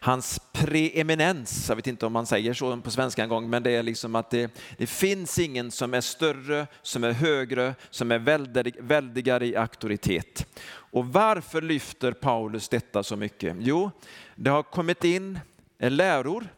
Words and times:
Hans 0.00 0.40
preeminens, 0.52 1.68
jag 1.68 1.76
vet 1.76 1.86
inte 1.86 2.06
om 2.06 2.12
man 2.12 2.26
säger 2.26 2.54
så 2.54 2.76
på 2.76 2.90
svenska 2.90 3.22
en 3.22 3.28
gång, 3.28 3.50
men 3.50 3.62
det 3.62 3.70
är 3.70 3.82
liksom 3.82 4.14
att 4.14 4.30
det, 4.30 4.50
det 4.78 4.86
finns 4.86 5.38
ingen 5.38 5.70
som 5.70 5.94
är 5.94 6.00
större, 6.00 6.66
som 6.82 7.04
är 7.04 7.12
högre, 7.12 7.74
som 7.90 8.12
är 8.12 8.18
väldig, 8.18 8.76
väldigare 8.80 9.46
i 9.46 9.56
auktoritet. 9.56 10.46
Och 10.92 11.06
varför 11.06 11.62
lyfter 11.62 12.12
Paulus 12.12 12.68
detta 12.68 13.02
så 13.02 13.16
mycket? 13.16 13.56
Jo, 13.60 13.90
det 14.34 14.50
har 14.50 14.62
kommit 14.62 15.04
in 15.04 15.38
läror 15.78 16.48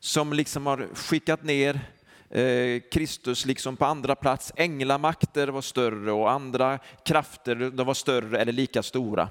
som 0.00 0.32
liksom 0.32 0.66
har 0.66 0.88
skickat 0.94 1.42
ner 1.42 1.80
eh, 2.30 2.82
Kristus 2.90 3.46
liksom 3.46 3.76
på 3.76 3.84
andra 3.84 4.14
plats. 4.14 4.52
Änglamakter 4.56 5.48
var 5.48 5.60
större 5.60 6.12
och 6.12 6.30
andra 6.30 6.78
krafter 7.04 7.54
de 7.54 7.86
var 7.86 7.94
större 7.94 8.40
eller 8.40 8.52
lika 8.52 8.82
stora. 8.82 9.28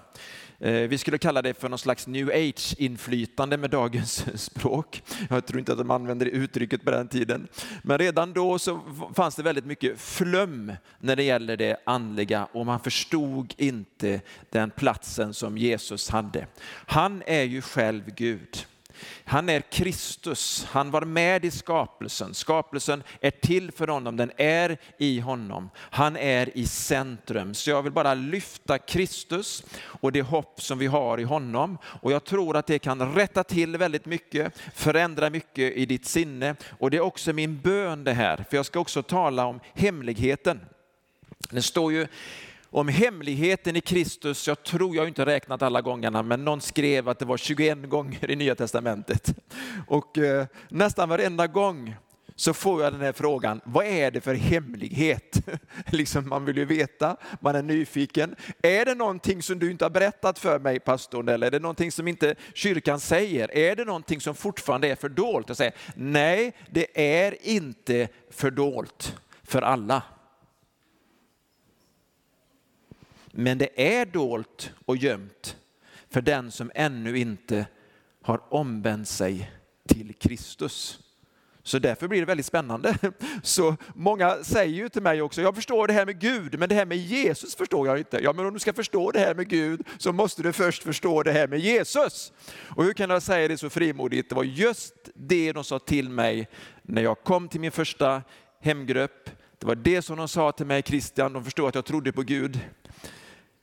Eh, 0.59 0.73
vi 0.73 0.98
skulle 0.98 1.18
kalla 1.18 1.42
det 1.42 1.54
för 1.54 1.70
någon 1.70 1.80
slags 1.80 2.08
new 2.08 2.30
age-inflytande 2.30 3.58
med 3.58 3.70
dagens 3.70 4.26
språk. 4.44 5.04
Jag 5.30 5.45
tror 5.45 5.60
inte 5.60 5.72
att 5.72 5.78
de 5.78 5.92
använde 5.92 6.26
det 6.26 6.32
uttrycket 6.32 6.84
på 6.84 6.92
den 6.92 7.08
tiden. 7.08 7.48
Men 7.84 7.98
redan 7.98 8.34
då 8.34 8.60
så 8.60 8.82
fanns 9.16 9.36
det 9.36 9.44
väldigt 9.44 9.66
mycket 9.66 10.00
flum 10.00 10.73
när 11.00 11.16
det 11.16 11.23
gäller 11.23 11.58
det 11.58 11.78
andliga 11.86 12.48
och 12.52 12.66
man 12.66 12.80
förstod 12.80 13.54
inte 13.58 14.22
den 14.50 14.72
platsen 14.72 15.34
som 15.34 15.58
Jesus 15.58 16.10
hade. 16.10 16.48
Han 16.86 17.23
är 17.26 17.44
ju 17.44 17.62
själv 17.62 18.04
Gud. 18.16 18.66
Han 19.26 19.50
är 19.50 19.62
Kristus, 19.62 20.68
han 20.70 20.92
var 20.92 21.02
med 21.02 21.46
i 21.46 21.52
skapelsen. 21.52 22.34
Skapelsen 22.34 23.04
är 23.22 23.32
till 23.32 23.72
för 23.72 23.88
honom, 23.88 24.18
den 24.18 24.32
är 24.38 24.78
i 24.98 25.20
honom. 25.20 25.70
Han 25.78 26.18
är 26.18 26.58
i 26.58 26.68
centrum. 26.68 27.54
Så 27.54 27.70
jag 27.70 27.82
vill 27.82 27.92
bara 27.92 28.14
lyfta 28.14 28.78
Kristus 28.78 29.64
och 29.82 30.12
det 30.12 30.22
hopp 30.22 30.62
som 30.62 30.78
vi 30.78 30.88
har 30.88 31.20
i 31.20 31.23
honom. 31.23 31.78
Och 31.86 32.12
jag 32.12 32.23
tror 32.23 32.58
att 32.58 32.68
det 32.68 32.80
kan 32.80 33.16
rätta 33.16 33.44
till 33.44 33.78
väldigt 33.78 34.06
mycket, 34.06 34.54
förändra 34.73 35.30
mycket 35.30 35.73
i 35.73 35.86
ditt 35.86 36.06
sinne. 36.06 36.56
Och 36.80 36.92
det 36.92 36.98
är 36.98 37.02
också 37.02 37.34
min 37.34 37.60
bön 37.60 38.04
det 38.04 38.14
här, 38.14 38.45
för 38.50 38.58
jag 38.58 38.66
ska 38.66 38.80
också 38.80 39.04
tala 39.04 39.45
om 39.45 39.60
hemligheten. 39.73 40.60
Det 41.50 41.62
står 41.62 41.94
ju 41.94 42.08
om 42.74 42.88
hemligheten 42.88 43.76
i 43.76 43.82
Kristus, 43.82 44.48
jag 44.48 44.64
tror 44.64 44.96
jag 44.96 45.08
inte 45.08 45.26
räknat 45.26 45.62
alla 45.62 45.82
gångerna, 45.82 46.24
men 46.24 46.46
någon 46.46 46.62
skrev 46.62 47.10
att 47.10 47.20
det 47.20 47.26
var 47.26 47.38
21 47.38 47.89
gånger 47.89 48.32
i 48.32 48.36
Nya 48.36 48.56
Testamentet. 48.56 49.36
Och 49.88 50.17
eh, 50.17 50.45
nästan 50.70 51.10
varenda 51.10 51.48
gång 51.48 51.95
så 52.36 52.54
får 52.54 52.83
jag 52.83 52.94
den 52.94 53.02
här 53.02 53.12
frågan, 53.12 53.62
vad 53.64 53.86
är 53.86 54.12
det 54.12 54.22
för 54.22 54.36
hemlighet? 54.36 55.38
liksom 55.86 56.30
man 56.30 56.45
vill 56.45 56.58
ju 56.58 56.66
veta, 56.66 57.17
man 57.39 57.56
är 57.56 57.64
nyfiken. 57.64 58.36
Är 58.62 58.86
det 58.86 58.95
någonting 58.95 59.44
som 59.44 59.60
du 59.60 59.72
inte 59.72 59.86
har 59.86 59.89
berättat 59.89 60.39
för 60.39 60.60
mig 60.60 60.80
pastorn 60.80 61.30
eller 61.30 61.48
är 61.48 61.52
det 61.52 61.60
någonting 61.60 61.92
som 61.92 62.08
inte 62.08 62.36
kyrkan 62.54 63.00
säger? 63.00 63.58
Är 63.58 63.76
det 63.76 63.86
någonting 63.86 64.22
som 64.22 64.36
fortfarande 64.36 64.88
är 64.88 64.95
fördolt? 64.95 65.48
Jag 65.48 65.58
säger, 65.58 65.73
nej, 65.95 66.54
det 66.70 67.17
är 67.17 67.48
inte 67.48 68.08
fördolt 68.30 69.16
för 69.44 69.62
alla. 69.62 70.02
Men 73.36 73.58
det 73.58 73.98
är 73.98 74.05
dolt 74.05 74.71
och 74.86 74.98
gömt 74.98 75.58
för 76.10 76.21
den 76.21 76.52
som 76.52 76.71
ännu 76.76 77.17
inte 77.17 77.66
har 78.21 78.54
omvänt 78.54 79.08
sig 79.08 79.52
till 79.88 80.14
Kristus. 80.14 80.99
Så 81.64 81.80
därför 81.80 82.08
blir 82.08 82.20
det 82.20 82.26
väldigt 82.26 82.45
spännande. 82.45 82.98
Så 83.44 83.76
många 83.95 84.44
säger 84.44 84.73
ju 84.73 84.89
till 84.89 85.02
mig 85.02 85.21
också, 85.21 85.42
jag 85.42 85.55
förstår 85.55 85.88
det 85.88 85.94
här 85.94 86.05
med 86.05 86.20
Gud, 86.20 86.60
men 86.60 86.70
det 86.70 86.76
här 86.76 86.86
med 86.86 86.98
Jesus 86.98 87.55
förstår 87.55 87.88
jag 87.88 87.98
inte. 87.98 88.20
Ja, 88.23 88.33
men 88.33 88.45
om 88.45 88.54
du 88.54 88.60
ska 88.60 88.73
förstå 88.73 89.11
det 89.11 89.20
här 89.20 89.36
med 89.36 89.50
Gud 89.50 89.88
så 89.98 90.14
måste 90.14 90.44
du 90.44 90.54
först 90.54 90.83
förstå 90.83 91.23
det 91.23 91.32
här 91.32 91.48
med 91.48 91.60
Jesus. 91.60 92.33
Och 92.55 92.83
hur 92.83 92.94
kan 92.94 93.10
jag 93.10 93.21
säga 93.21 93.48
det 93.48 93.58
så 93.58 93.70
frimodigt? 93.70 94.30
Det 94.30 94.36
var 94.36 94.44
just 94.44 94.94
det 95.14 95.52
de 95.52 95.64
sa 95.64 95.80
till 95.80 96.10
mig 96.10 96.48
när 96.82 97.02
jag 97.02 97.23
kom 97.23 97.48
till 97.48 97.61
min 97.61 97.71
första 97.71 98.21
hemgrupp. 98.61 99.30
Det 99.58 99.65
var 99.65 99.76
det 99.76 100.02
som 100.02 100.17
de 100.17 100.27
sa 100.27 100.52
till 100.52 100.65
mig, 100.65 100.83
Christian, 100.83 101.33
de 101.33 101.44
förstod 101.44 101.67
att 101.67 101.76
jag 101.76 101.86
trodde 101.86 102.11
på 102.11 102.21
Gud. 102.21 102.60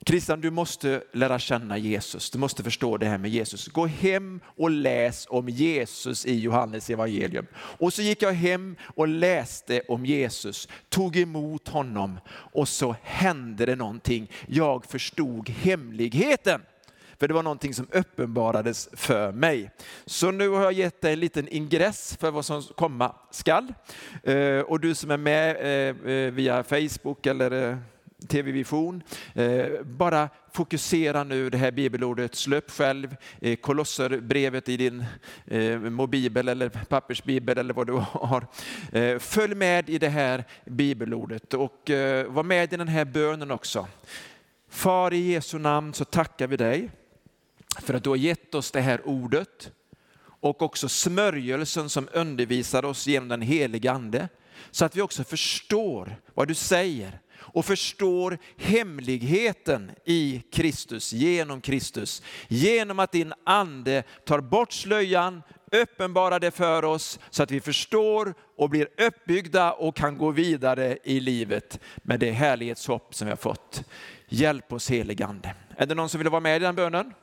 Christian, 0.07 0.41
du 0.41 0.51
måste 0.51 1.03
lära 1.13 1.39
känna 1.39 1.79
Jesus. 1.79 2.31
Du 2.31 2.39
måste 2.39 2.63
förstå 2.63 2.97
det 2.97 3.07
här 3.07 3.19
med 3.19 3.31
Jesus. 3.31 3.69
Gå 3.69 3.87
hem 3.87 4.41
och 4.45 4.71
läs 4.71 5.27
om 5.31 5.49
Jesus 5.49 6.27
i 6.27 6.41
Johannes 6.41 6.91
evangelium. 6.91 7.47
Och 7.55 7.93
så 7.93 8.03
gick 8.03 8.23
jag 8.23 8.33
hem 8.33 8.77
och 8.83 9.09
läste 9.09 9.83
om 9.89 10.07
Jesus, 10.07 10.69
tog 10.89 11.17
emot 11.17 11.69
honom 11.69 12.19
och 12.29 12.69
så 12.69 12.97
hände 13.03 13.67
det 13.67 13.77
någonting. 13.77 14.31
Jag 14.47 14.85
förstod 14.85 15.49
hemligheten. 15.49 16.61
För 17.19 17.29
det 17.29 17.35
var 17.35 17.43
någonting 17.43 17.75
som 17.75 17.87
uppenbarades 17.93 18.89
för 18.93 19.33
mig. 19.33 19.71
Så 20.07 20.31
nu 20.31 20.49
har 20.49 20.63
jag 20.63 20.73
gett 20.73 21.01
dig 21.01 21.13
en 21.13 21.21
liten 21.21 21.49
ingress 21.49 22.17
för 22.21 22.31
vad 22.31 22.45
som 22.45 22.63
komma 22.63 23.15
skall. 23.31 23.75
Eh, 24.23 24.61
och 24.61 24.81
du 24.81 24.95
som 24.95 25.11
är 25.11 25.17
med 25.17 25.57
eh, 25.57 26.13
eh, 26.13 26.33
via 26.33 26.65
Facebook 26.65 27.27
eller 27.27 27.79
TV-vision. 28.29 29.03
Eh, 29.35 29.67
bara 29.83 30.29
fokusera 30.53 31.25
nu 31.25 31.51
det 31.51 31.59
här 31.59 31.71
bibelordet, 31.71 32.35
slöp 32.35 32.71
själv 32.71 33.17
eh, 33.41 33.57
Kolosserbrevet 33.57 34.69
i 34.69 34.77
din 34.77 35.05
eh, 35.47 35.79
mobibel 35.79 36.49
eller 36.49 36.69
pappersbibel 36.69 37.59
eller 37.59 37.75
vad 37.75 37.87
du 37.87 37.93
har. 38.13 38.47
Följ 39.19 39.55
med 39.55 39.91
i 39.91 39.99
det 39.99 40.09
här 40.09 40.45
bibelordet 40.65 41.55
och 41.55 41.91
var 42.27 42.43
med 42.43 42.73
i 42.73 42.77
den 42.77 42.89
här 42.89 43.05
bönen 43.05 43.51
också. 43.51 43.89
Far 44.69 45.15
i 45.15 45.33
Jesu 45.33 45.59
namn 45.59 45.95
så 45.95 46.05
tackar 46.05 46.47
vi 46.47 46.57
dig 46.57 46.91
för 47.83 47.95
att 47.95 48.05
du 48.05 48.11
har 48.11 48.17
gett 48.17 48.55
oss 48.55 48.71
det 48.71 48.81
här 48.81 49.01
ordet 49.09 49.71
och 50.23 50.63
också 50.63 50.89
smörjelsen 50.89 51.89
som 51.89 52.09
undervisar 52.13 52.85
oss 52.85 53.07
genom 53.07 53.29
den 53.29 53.43
heliga 53.43 53.93
ande 53.93 54.29
så 54.71 54.85
att 54.85 54.97
vi 54.97 55.03
också 55.03 55.25
förstår 55.25 56.17
vad 56.35 56.49
du 56.49 56.55
säger 56.55 57.21
och 57.53 57.65
förstår 57.65 58.39
hemligheten 58.57 59.91
i 60.05 60.43
Kristus, 60.53 61.13
genom 61.13 61.61
Kristus. 61.61 62.23
Genom 62.49 62.99
att 62.99 63.13
din 63.13 63.33
ande 63.45 64.03
tar 64.27 64.41
bort 64.41 64.73
slöjan, 64.73 65.43
uppenbarar 65.73 66.41
det 66.41 66.51
för 66.51 66.85
oss 66.85 67.19
så 67.31 67.43
att 67.43 67.51
vi 67.51 67.61
förstår 67.61 68.35
och 68.57 68.71
blir 68.71 68.89
uppbyggda 68.99 69.73
och 69.73 69.97
kan 69.97 70.19
gå 70.19 70.31
vidare 70.31 70.99
i 71.05 71.21
livet 71.21 71.81
med 71.97 72.21
det 72.21 72.31
härlighetshopp 72.31 73.15
som 73.15 73.27
vi 73.27 73.31
har 73.31 73.37
fått. 73.37 73.85
Hjälp 74.29 74.73
oss 74.73 74.91
heligande. 74.91 75.55
Är 75.77 75.87
det 75.87 75.95
någon 75.95 76.09
som 76.09 76.19
vill 76.19 76.29
vara 76.29 76.41
med 76.41 76.57
i 76.57 76.65
den 76.65 76.75
bönen? 76.75 77.15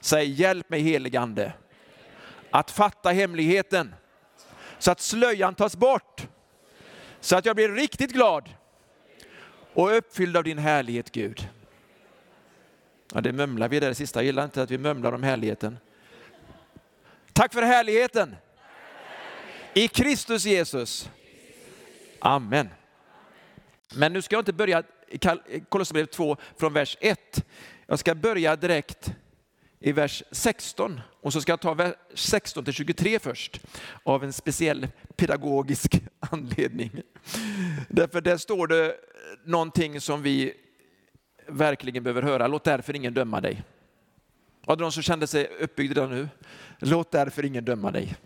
Säg 0.00 0.30
hjälp 0.30 0.70
mig 0.70 0.80
heligande 0.80 1.52
att 2.50 2.70
fatta 2.70 3.10
hemligheten 3.10 3.94
så 4.78 4.90
att 4.90 5.00
slöjan 5.00 5.54
tas 5.54 5.76
bort. 5.76 6.26
Så 7.20 7.36
att 7.36 7.46
jag 7.46 7.56
blir 7.56 7.68
riktigt 7.68 8.12
glad 8.12 8.48
och 9.74 9.96
uppfylld 9.96 10.36
av 10.36 10.44
din 10.44 10.58
härlighet 10.58 11.12
Gud. 11.12 11.48
Ja, 13.14 13.20
det 13.20 13.32
mumlar 13.32 13.68
vi 13.68 13.80
där 13.80 13.88
det 13.88 13.94
sista, 13.94 14.18
jag 14.20 14.26
gillar 14.26 14.44
inte 14.44 14.62
att 14.62 14.70
vi 14.70 14.78
mumlar 14.78 15.12
om 15.12 15.22
härligheten. 15.22 15.78
Tack 17.32 17.52
för 17.52 17.62
härligheten. 17.62 18.36
I 19.74 19.88
Kristus 19.88 20.44
Jesus. 20.44 21.10
Amen. 22.18 22.68
Men 23.94 24.12
nu 24.12 24.22
ska 24.22 24.34
jag 24.34 24.40
inte 24.40 24.52
börja 24.52 24.82
Kolosserbrevet 25.68 26.12
2 26.12 26.36
från 26.56 26.72
vers 26.72 26.96
1. 27.00 27.44
Jag 27.86 27.98
ska 27.98 28.14
börja 28.14 28.56
direkt 28.56 29.14
i 29.84 29.92
vers 29.92 30.22
16 30.30 31.00
och 31.20 31.32
så 31.32 31.40
ska 31.40 31.52
jag 31.52 31.60
ta 31.60 31.74
vers 31.74 31.94
16 32.14 32.64
till 32.64 32.74
23 32.74 33.18
först 33.18 33.60
av 34.02 34.24
en 34.24 34.32
speciell 34.32 34.88
pedagogisk 35.16 36.02
anledning. 36.20 36.90
Därför 37.88 38.20
där 38.20 38.36
står 38.36 38.66
det 38.66 38.96
någonting 39.44 40.00
som 40.00 40.22
vi 40.22 40.52
verkligen 41.46 42.02
behöver 42.02 42.22
höra. 42.22 42.46
Låt 42.46 42.64
därför 42.64 42.96
ingen 42.96 43.14
döma 43.14 43.40
dig. 43.40 43.62
Var 44.66 44.76
det 44.76 44.82
någon 44.82 44.92
som 44.92 45.02
kände 45.02 45.26
sig 45.26 45.46
uppbyggd 45.60 45.98
nu? 45.98 46.28
Låt 46.78 47.10
därför 47.10 47.44
ingen 47.44 47.64
döma 47.64 47.90
dig. 47.90 48.16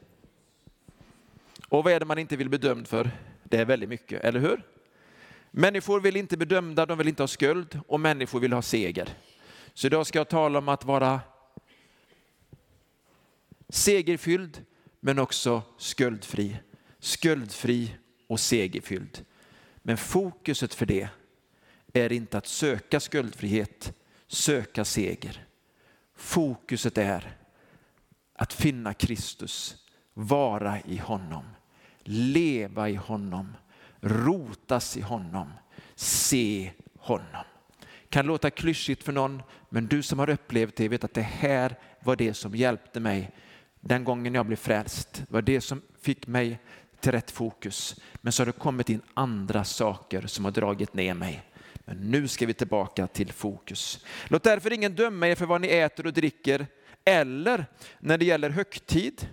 Och 1.68 1.84
vad 1.84 1.92
är 1.92 2.00
det 2.00 2.06
man 2.06 2.18
inte 2.18 2.36
vill 2.36 2.48
bli 2.48 2.58
dömd 2.58 2.88
för? 2.88 3.10
Det 3.44 3.56
är 3.56 3.64
väldigt 3.64 3.88
mycket, 3.88 4.24
eller 4.24 4.40
hur? 4.40 4.62
Människor 5.50 6.00
vill 6.00 6.16
inte 6.16 6.36
bli 6.36 6.46
dömda, 6.46 6.86
de 6.86 6.98
vill 6.98 7.08
inte 7.08 7.22
ha 7.22 7.28
skuld 7.28 7.80
och 7.86 8.00
människor 8.00 8.40
vill 8.40 8.52
ha 8.52 8.62
seger. 8.62 9.08
Så 9.74 9.86
idag 9.86 10.06
ska 10.06 10.18
jag 10.18 10.28
tala 10.28 10.58
om 10.58 10.68
att 10.68 10.84
vara 10.84 11.20
segerfylld 13.68 14.64
men 15.00 15.18
också 15.18 15.62
skuldfri. 15.78 16.56
Skuldfri 16.98 17.94
och 18.26 18.40
segerfylld. 18.40 19.24
Men 19.82 19.96
fokuset 19.96 20.74
för 20.74 20.86
det 20.86 21.08
är 21.92 22.12
inte 22.12 22.38
att 22.38 22.46
söka 22.46 23.00
skuldfrihet, 23.00 23.92
söka 24.26 24.84
seger. 24.84 25.46
Fokuset 26.14 26.98
är 26.98 27.36
att 28.34 28.52
finna 28.52 28.94
Kristus, 28.94 29.76
vara 30.14 30.80
i 30.80 30.96
honom, 30.96 31.44
leva 32.04 32.88
i 32.88 32.94
honom, 32.94 33.56
rotas 34.00 34.96
i 34.96 35.00
honom, 35.00 35.52
se 35.94 36.72
honom. 36.98 37.44
Kan 38.08 38.26
låta 38.26 38.50
klyschigt 38.50 39.02
för 39.02 39.12
någon, 39.12 39.42
men 39.68 39.86
du 39.86 40.02
som 40.02 40.18
har 40.18 40.30
upplevt 40.30 40.76
det 40.76 40.88
vet 40.88 41.04
att 41.04 41.14
det 41.14 41.22
här 41.22 41.78
var 42.00 42.16
det 42.16 42.34
som 42.34 42.54
hjälpte 42.54 43.00
mig 43.00 43.30
den 43.80 44.04
gången 44.04 44.34
jag 44.34 44.46
blev 44.46 44.56
frälst. 44.56 45.12
Det 45.12 45.32
var 45.32 45.42
det 45.42 45.60
som 45.60 45.82
fick 46.00 46.26
mig 46.26 46.58
till 47.00 47.12
rätt 47.12 47.30
fokus. 47.30 48.00
Men 48.20 48.32
så 48.32 48.40
har 48.40 48.46
det 48.46 48.52
kommit 48.52 48.88
in 48.88 49.02
andra 49.14 49.64
saker 49.64 50.26
som 50.26 50.44
har 50.44 50.52
dragit 50.52 50.94
ner 50.94 51.14
mig. 51.14 51.42
Men 51.84 51.96
nu 51.96 52.28
ska 52.28 52.46
vi 52.46 52.54
tillbaka 52.54 53.06
till 53.06 53.32
fokus. 53.32 54.04
Låt 54.28 54.42
därför 54.42 54.72
ingen 54.72 54.94
döma 54.94 55.28
er 55.28 55.34
för 55.34 55.46
vad 55.46 55.60
ni 55.60 55.68
äter 55.68 56.06
och 56.06 56.12
dricker 56.12 56.66
eller 57.04 57.66
när 57.98 58.18
det 58.18 58.24
gäller 58.24 58.50
högtid 58.50 59.28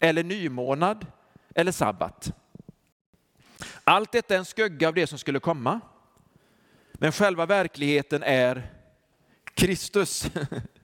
eller 0.00 0.24
nymånad 0.24 1.06
eller 1.54 1.72
sabbat. 1.72 2.32
Allt 3.84 4.12
detta 4.12 4.34
är 4.34 4.38
en 4.38 4.44
skugga 4.44 4.88
av 4.88 4.94
det 4.94 5.06
som 5.06 5.18
skulle 5.18 5.40
komma. 5.40 5.80
Men 6.92 7.12
själva 7.12 7.46
verkligheten 7.46 8.22
är 8.22 8.70
Kristus. 9.54 10.26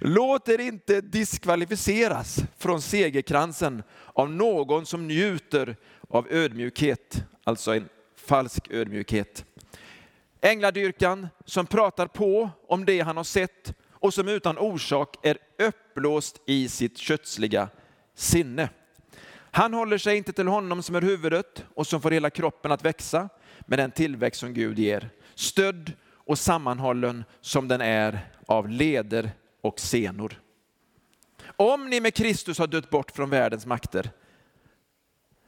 Låt 0.00 0.48
er 0.48 0.60
inte 0.60 1.00
diskvalificeras 1.00 2.44
från 2.58 2.82
segerkransen 2.82 3.82
av 4.06 4.30
någon 4.30 4.86
som 4.86 5.06
njuter 5.06 5.76
av 6.08 6.26
ödmjukhet, 6.30 7.24
alltså 7.44 7.74
en 7.74 7.88
falsk 8.16 8.70
ödmjukhet. 8.70 9.44
Ängladyrkan 10.40 11.28
som 11.44 11.66
pratar 11.66 12.06
på 12.06 12.50
om 12.68 12.84
det 12.84 13.00
han 13.00 13.16
har 13.16 13.24
sett 13.24 13.74
och 13.90 14.14
som 14.14 14.28
utan 14.28 14.58
orsak 14.58 15.26
är 15.26 15.38
uppblåst 15.58 16.40
i 16.46 16.68
sitt 16.68 16.98
kötsliga 16.98 17.68
sinne. 18.14 18.68
Han 19.50 19.74
håller 19.74 19.98
sig 19.98 20.16
inte 20.16 20.32
till 20.32 20.48
honom 20.48 20.82
som 20.82 20.94
är 20.94 21.02
huvudet 21.02 21.64
och 21.74 21.86
som 21.86 22.02
får 22.02 22.10
hela 22.10 22.30
kroppen 22.30 22.72
att 22.72 22.84
växa 22.84 23.28
med 23.66 23.78
den 23.78 23.90
tillväxt 23.90 24.40
som 24.40 24.54
Gud 24.54 24.78
ger. 24.78 25.10
Stödd 25.34 25.92
och 26.26 26.38
sammanhållen 26.38 27.24
som 27.40 27.68
den 27.68 27.80
är 27.80 28.20
av 28.46 28.68
leder 28.68 29.30
och 29.66 29.80
senor. 29.80 30.40
Om 31.56 31.90
ni 31.90 32.00
med 32.00 32.14
Kristus 32.14 32.58
har 32.58 32.66
dött 32.66 32.90
bort 32.90 33.10
från 33.10 33.30
världens 33.30 33.66
makter, 33.66 34.10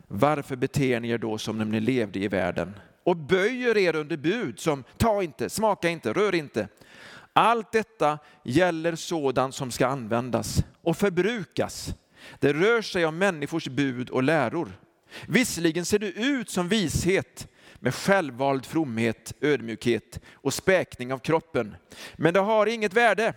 varför 0.09 0.56
beter 0.56 1.00
ni 1.00 1.11
er 1.11 1.19
då 1.19 1.38
som 1.38 1.59
när 1.59 1.65
ni 1.65 1.81
levde 1.81 2.19
i 2.19 2.29
världen 2.29 2.75
och 3.05 3.17
böjer 3.17 3.76
er 3.76 3.97
under 3.97 4.17
bud 4.17 4.61
som 4.61 4.85
ta 4.97 5.23
inte, 5.23 5.50
smaka 5.50 5.88
inte, 5.88 6.12
rör 6.12 6.35
inte. 6.35 6.69
Allt 7.32 7.73
detta 7.73 8.19
gäller 8.43 8.94
sådant 8.94 9.55
som 9.55 9.70
ska 9.70 9.87
användas 9.87 10.65
och 10.82 10.97
förbrukas. 10.97 11.94
Det 12.38 12.53
rör 12.53 12.82
sig 12.82 13.06
om 13.06 13.19
människors 13.19 13.69
bud 13.69 14.11
och 14.11 14.23
läror. 14.23 14.73
Visserligen 15.29 15.85
ser 15.85 15.99
det 15.99 16.12
ut 16.12 16.50
som 16.50 16.69
vishet 16.69 17.49
med 17.79 17.94
självvald 17.94 18.67
fromhet, 18.67 19.35
ödmjukhet 19.41 20.20
och 20.32 20.55
späkning 20.55 21.12
av 21.12 21.19
kroppen. 21.19 21.76
Men 22.17 22.35
det 22.35 22.41
har 22.41 22.67
inget 22.67 22.94
värde 22.94 23.35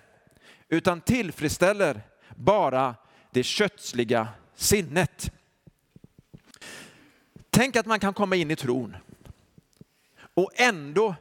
utan 0.72 1.02
tillfredsställer 1.02 2.02
bara 2.36 2.96
det 3.32 3.44
kötsliga 3.44 4.28
sinnet. 4.56 5.32
Tänk 7.50 7.76
att 7.76 7.86
man 7.86 8.00
kan 8.00 8.14
komma 8.14 8.36
in 8.36 8.52
i 8.52 8.56
tron 8.56 8.96
och 10.34 10.52
ändå 10.56 11.16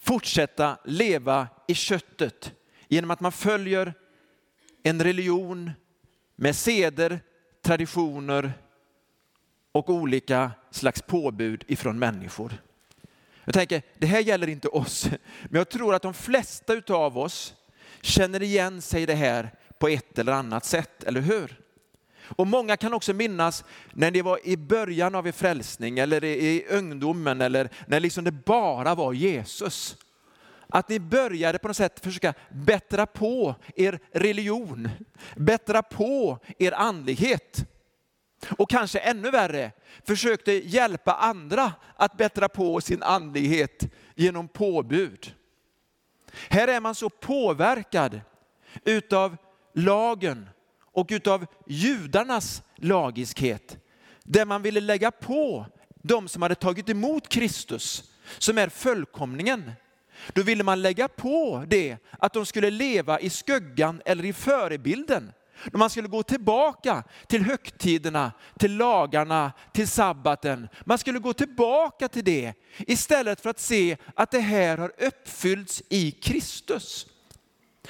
fortsätta 0.00 0.78
leva 0.84 1.48
i 1.68 1.74
köttet 1.74 2.52
genom 2.88 3.10
att 3.10 3.20
man 3.20 3.32
följer 3.32 3.94
en 4.82 5.02
religion 5.02 5.70
med 6.36 6.56
seder, 6.56 7.20
traditioner 7.62 8.52
och 9.72 9.90
olika 9.90 10.50
slags 10.70 11.02
påbud 11.02 11.64
ifrån 11.66 11.98
människor. 11.98 12.62
Jag 13.44 13.54
tänker, 13.54 13.82
det 13.98 14.06
här 14.06 14.20
gäller 14.20 14.48
inte 14.48 14.68
oss, 14.68 15.08
men 15.42 15.58
jag 15.58 15.68
tror 15.68 15.94
att 15.94 16.02
de 16.02 16.14
flesta 16.14 16.82
av 16.88 17.18
oss 17.18 17.54
känner 18.04 18.42
igen 18.42 18.82
sig 18.82 19.02
i 19.02 19.06
det 19.06 19.14
här 19.14 19.50
på 19.78 19.88
ett 19.88 20.18
eller 20.18 20.32
annat 20.32 20.64
sätt, 20.64 21.04
eller 21.04 21.20
hur? 21.20 21.60
Och 22.36 22.46
många 22.46 22.76
kan 22.76 22.94
också 22.94 23.12
minnas 23.12 23.64
när 23.92 24.10
det 24.10 24.22
var 24.22 24.46
i 24.46 24.56
början 24.56 25.14
av 25.14 25.26
er 25.26 25.32
frälsning 25.32 25.98
eller 25.98 26.24
i 26.24 26.66
ungdomen 26.70 27.40
eller 27.40 27.68
när 27.86 28.00
liksom 28.00 28.24
det 28.24 28.32
bara 28.32 28.94
var 28.94 29.12
Jesus. 29.12 29.96
Att 30.68 30.88
ni 30.88 31.00
började 31.00 31.58
på 31.58 31.68
något 31.68 31.76
sätt 31.76 32.00
försöka 32.04 32.34
bättra 32.50 33.06
på 33.06 33.54
er 33.76 33.98
religion, 34.12 34.88
bättra 35.36 35.82
på 35.82 36.38
er 36.58 36.72
andlighet. 36.72 37.64
Och 38.58 38.70
kanske 38.70 38.98
ännu 38.98 39.30
värre, 39.30 39.72
försökte 40.06 40.52
hjälpa 40.52 41.14
andra 41.14 41.72
att 41.96 42.16
bättra 42.16 42.48
på 42.48 42.80
sin 42.80 43.02
andlighet 43.02 43.84
genom 44.14 44.48
påbud. 44.48 45.34
Här 46.48 46.68
är 46.68 46.80
man 46.80 46.94
så 46.94 47.10
påverkad 47.10 48.20
utav 48.84 49.36
lagen 49.74 50.48
och 50.92 51.06
utav 51.10 51.46
judarnas 51.66 52.62
lagiskhet. 52.76 53.78
Där 54.22 54.44
man 54.44 54.62
ville 54.62 54.80
lägga 54.80 55.10
på 55.10 55.66
de 56.02 56.28
som 56.28 56.42
hade 56.42 56.54
tagit 56.54 56.88
emot 56.88 57.28
Kristus, 57.28 58.12
som 58.38 58.58
är 58.58 58.68
fullkomningen. 58.68 59.72
Då 60.32 60.42
ville 60.42 60.64
man 60.64 60.82
lägga 60.82 61.08
på 61.08 61.64
det 61.66 61.96
att 62.18 62.32
de 62.32 62.46
skulle 62.46 62.70
leva 62.70 63.20
i 63.20 63.30
skuggan 63.30 64.02
eller 64.04 64.24
i 64.24 64.32
förebilden. 64.32 65.32
När 65.72 65.78
man 65.78 65.90
skulle 65.90 66.08
gå 66.08 66.22
tillbaka 66.22 67.02
till 67.26 67.44
högtiderna, 67.44 68.32
till 68.58 68.76
lagarna, 68.76 69.52
till 69.72 69.88
sabbaten. 69.88 70.68
Man 70.84 70.98
skulle 70.98 71.18
gå 71.18 71.32
tillbaka 71.32 72.08
till 72.08 72.24
det 72.24 72.52
istället 72.78 73.40
för 73.40 73.50
att 73.50 73.60
se 73.60 73.96
att 74.14 74.30
det 74.30 74.40
här 74.40 74.78
har 74.78 74.92
uppfyllts 74.98 75.82
i 75.88 76.10
Kristus. 76.10 77.06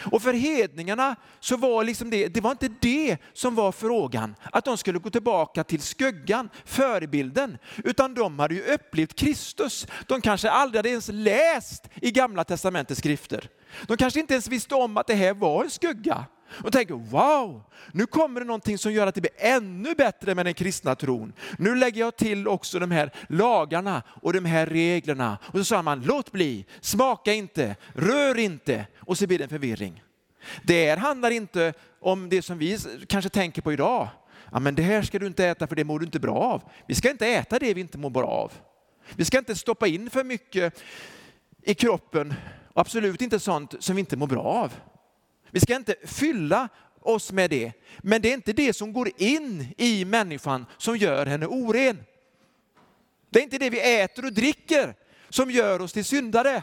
Och 0.00 0.22
för 0.22 0.32
hedningarna 0.32 1.16
så 1.40 1.56
var 1.56 1.84
liksom 1.84 2.10
det, 2.10 2.28
det 2.28 2.40
var 2.40 2.50
inte 2.50 2.68
det 2.80 3.16
som 3.32 3.54
var 3.54 3.72
frågan, 3.72 4.34
att 4.52 4.64
de 4.64 4.76
skulle 4.76 4.98
gå 4.98 5.10
tillbaka 5.10 5.64
till 5.64 5.80
skuggan, 5.80 6.48
förebilden, 6.64 7.58
utan 7.84 8.14
de 8.14 8.38
hade 8.38 8.54
ju 8.54 8.62
upplevt 8.62 9.14
Kristus. 9.14 9.86
De 10.06 10.20
kanske 10.20 10.50
aldrig 10.50 10.78
hade 10.78 10.88
ens 10.88 11.10
läst 11.12 11.88
i 11.94 12.10
gamla 12.10 12.44
testamentets 12.44 12.98
skrifter. 12.98 13.48
De 13.86 13.96
kanske 13.96 14.20
inte 14.20 14.34
ens 14.34 14.48
visste 14.48 14.74
om 14.74 14.96
att 14.96 15.06
det 15.06 15.14
här 15.14 15.34
var 15.34 15.64
en 15.64 15.70
skugga 15.70 16.24
och 16.64 16.72
tänker 16.72 16.94
wow, 16.94 17.62
nu 17.92 18.06
kommer 18.06 18.40
det 18.40 18.46
någonting 18.46 18.78
som 18.78 18.92
gör 18.92 19.06
att 19.06 19.14
det 19.14 19.20
blir 19.20 19.32
ännu 19.36 19.94
bättre 19.94 20.34
med 20.34 20.46
den 20.46 20.54
kristna 20.54 20.94
tron. 20.94 21.32
Nu 21.58 21.74
lägger 21.74 22.00
jag 22.00 22.16
till 22.16 22.48
också 22.48 22.78
de 22.78 22.90
här 22.90 23.10
lagarna 23.28 24.02
och 24.22 24.32
de 24.32 24.44
här 24.44 24.66
reglerna. 24.66 25.38
Och 25.44 25.58
så 25.58 25.64
sa 25.64 25.82
man 25.82 26.02
låt 26.02 26.32
bli, 26.32 26.66
smaka 26.80 27.32
inte, 27.32 27.76
rör 27.94 28.38
inte 28.38 28.86
och 28.98 29.18
så 29.18 29.26
blir 29.26 29.38
det 29.38 29.44
en 29.44 29.50
förvirring. 29.50 30.02
Det 30.62 30.86
här 30.86 30.96
handlar 30.96 31.30
inte 31.30 31.72
om 32.00 32.28
det 32.28 32.42
som 32.42 32.58
vi 32.58 32.78
kanske 33.06 33.30
tänker 33.30 33.62
på 33.62 33.72
idag. 33.72 34.08
Ja, 34.52 34.60
men 34.60 34.74
det 34.74 34.82
här 34.82 35.02
ska 35.02 35.18
du 35.18 35.26
inte 35.26 35.46
äta 35.46 35.66
för 35.66 35.76
det 35.76 35.84
mår 35.84 35.98
du 35.98 36.04
inte 36.04 36.20
bra 36.20 36.36
av. 36.36 36.62
Vi 36.86 36.94
ska 36.94 37.10
inte 37.10 37.26
äta 37.26 37.58
det 37.58 37.74
vi 37.74 37.80
inte 37.80 37.98
mår 37.98 38.10
bra 38.10 38.26
av. 38.26 38.52
Vi 39.16 39.24
ska 39.24 39.38
inte 39.38 39.56
stoppa 39.56 39.86
in 39.86 40.10
för 40.10 40.24
mycket 40.24 40.82
i 41.62 41.74
kroppen, 41.74 42.34
absolut 42.74 43.22
inte 43.22 43.40
sånt 43.40 43.74
som 43.78 43.96
vi 43.96 44.00
inte 44.00 44.16
mår 44.16 44.26
bra 44.26 44.42
av. 44.42 44.72
Vi 45.54 45.60
ska 45.60 45.76
inte 45.76 45.94
fylla 46.04 46.68
oss 47.00 47.32
med 47.32 47.50
det. 47.50 47.72
Men 47.98 48.22
det 48.22 48.28
är 48.28 48.34
inte 48.34 48.52
det 48.52 48.72
som 48.72 48.92
går 48.92 49.10
in 49.16 49.74
i 49.78 50.04
människan 50.04 50.66
som 50.78 50.96
gör 50.96 51.26
henne 51.26 51.46
oren. 51.46 52.04
Det 53.30 53.38
är 53.38 53.42
inte 53.42 53.58
det 53.58 53.70
vi 53.70 54.00
äter 54.00 54.24
och 54.24 54.32
dricker 54.32 54.94
som 55.28 55.50
gör 55.50 55.80
oss 55.80 55.92
till 55.92 56.04
syndare. 56.04 56.62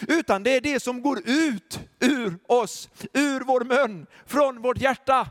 Utan 0.00 0.42
det 0.42 0.50
är 0.50 0.60
det 0.60 0.80
som 0.80 1.02
går 1.02 1.18
ut 1.24 1.80
ur 2.00 2.38
oss, 2.46 2.88
ur 3.12 3.40
vår 3.40 3.64
mun, 3.64 4.06
från 4.26 4.62
vårt 4.62 4.80
hjärta. 4.80 5.30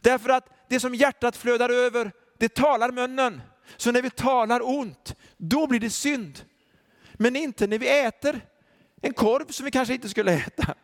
Därför 0.00 0.28
att 0.28 0.48
det 0.68 0.80
som 0.80 0.94
hjärtat 0.94 1.36
flödar 1.36 1.70
över, 1.70 2.12
det 2.38 2.54
talar 2.54 2.92
munnen. 2.92 3.42
Så 3.76 3.92
när 3.92 4.02
vi 4.02 4.10
talar 4.10 4.68
ont, 4.78 5.14
då 5.36 5.66
blir 5.66 5.80
det 5.80 5.90
synd. 5.90 6.44
Men 7.12 7.36
inte 7.36 7.66
när 7.66 7.78
vi 7.78 8.00
äter 8.00 8.40
en 9.02 9.12
korv 9.12 9.46
som 9.50 9.64
vi 9.64 9.70
kanske 9.70 9.94
inte 9.94 10.08
skulle 10.08 10.32
äta. 10.32 10.74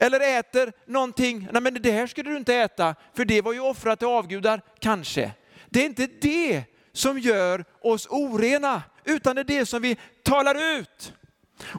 Eller 0.00 0.38
äter 0.38 0.72
någonting, 0.86 1.48
nej 1.52 1.62
men 1.62 1.74
det 1.74 1.92
här 1.92 2.06
skulle 2.06 2.30
du 2.30 2.36
inte 2.36 2.54
äta, 2.54 2.94
för 3.14 3.24
det 3.24 3.42
var 3.42 3.52
ju 3.52 3.60
offrat 3.60 3.98
till 3.98 4.08
avgudar, 4.08 4.62
kanske. 4.78 5.32
Det 5.70 5.80
är 5.80 5.86
inte 5.86 6.08
det 6.20 6.64
som 6.92 7.18
gör 7.18 7.64
oss 7.80 8.06
orena, 8.10 8.82
utan 9.04 9.36
det 9.36 9.42
är 9.42 9.44
det 9.44 9.66
som 9.66 9.82
vi 9.82 9.96
talar 10.22 10.78
ut. 10.78 11.14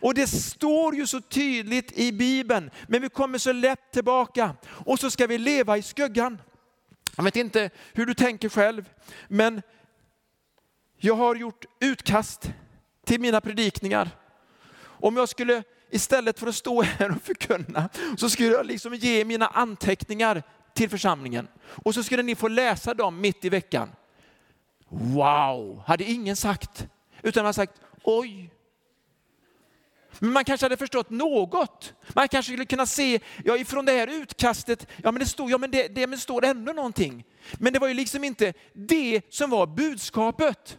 Och 0.01 0.13
det 0.13 0.27
står 0.27 0.95
ju 0.95 1.07
så 1.07 1.21
tydligt 1.21 1.91
i 1.91 2.11
Bibeln, 2.11 2.71
men 2.87 3.01
vi 3.01 3.09
kommer 3.09 3.37
så 3.37 3.51
lätt 3.51 3.91
tillbaka. 3.91 4.55
Och 4.67 4.99
så 4.99 5.11
ska 5.11 5.27
vi 5.27 5.37
leva 5.37 5.77
i 5.77 5.81
skuggan. 5.81 6.41
Jag 7.15 7.23
vet 7.23 7.35
inte 7.35 7.69
hur 7.93 8.05
du 8.05 8.13
tänker 8.13 8.49
själv, 8.49 8.89
men 9.27 9.61
jag 10.97 11.15
har 11.15 11.35
gjort 11.35 11.65
utkast 11.79 12.49
till 13.05 13.21
mina 13.21 13.41
predikningar. 13.41 14.09
Om 14.79 15.17
jag 15.17 15.29
skulle 15.29 15.63
istället 15.89 16.39
för 16.39 16.47
att 16.47 16.55
stå 16.55 16.81
här 16.81 17.11
och 17.11 17.21
förkunna, 17.21 17.89
så 18.17 18.29
skulle 18.29 18.49
jag 18.49 18.65
liksom 18.65 18.95
ge 18.95 19.25
mina 19.25 19.47
anteckningar 19.47 20.43
till 20.73 20.89
församlingen. 20.89 21.47
Och 21.83 21.93
så 21.93 22.03
skulle 22.03 22.23
ni 22.23 22.35
få 22.35 22.47
läsa 22.47 22.93
dem 22.93 23.21
mitt 23.21 23.45
i 23.45 23.49
veckan. 23.49 23.89
Wow, 24.89 25.83
hade 25.85 26.03
ingen 26.03 26.35
sagt. 26.35 26.87
Utan 27.21 27.43
man 27.43 27.53
sagt, 27.53 27.73
oj. 28.03 28.51
Men 30.19 30.31
man 30.31 30.45
kanske 30.45 30.65
hade 30.65 30.77
förstått 30.77 31.09
något. 31.09 31.93
Man 32.13 32.27
kanske 32.27 32.51
skulle 32.51 32.65
kunna 32.65 32.85
se, 32.85 33.19
ja 33.45 33.57
ifrån 33.57 33.85
det 33.85 33.91
här 33.91 34.07
utkastet, 34.07 34.87
ja 35.03 35.11
men 35.11 35.19
det 35.19 35.25
står, 35.25 35.51
ja 35.51 35.57
men 35.57 35.71
det, 35.71 35.87
det 35.87 36.07
men 36.07 36.19
står 36.19 36.45
ändå 36.45 36.73
någonting. 36.73 37.23
Men 37.53 37.73
det 37.73 37.79
var 37.79 37.87
ju 37.87 37.93
liksom 37.93 38.23
inte 38.23 38.53
det 38.73 39.21
som 39.29 39.49
var 39.49 39.67
budskapet. 39.67 40.77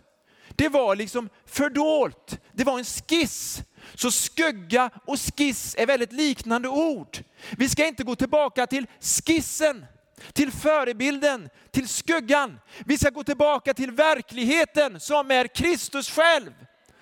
Det 0.49 0.69
var 0.69 0.97
liksom 0.97 1.29
fördolt. 1.47 2.41
Det 2.53 2.65
var 2.65 2.79
en 2.79 2.85
skiss. 2.85 3.63
Så 3.95 4.11
skugga 4.11 4.91
och 5.05 5.19
skiss 5.19 5.75
är 5.79 5.87
väldigt 5.87 6.13
liknande 6.13 6.69
ord. 6.69 7.19
Vi 7.51 7.69
ska 7.69 7.87
inte 7.87 8.05
gå 8.05 8.15
tillbaka 8.15 8.67
till 8.67 8.87
skissen, 9.01 9.87
till 10.33 10.53
förebilden, 10.53 11.49
till 11.71 11.89
skuggan. 11.89 12.59
Vi 12.87 12.99
ska 12.99 13.11
gå 13.11 13.25
tillbaka 13.25 13.75
till 13.75 13.91
verkligheten 13.91 15.01
som 15.01 15.31
är 15.31 15.47
Kristus 15.47 16.11
själv. 16.11 16.53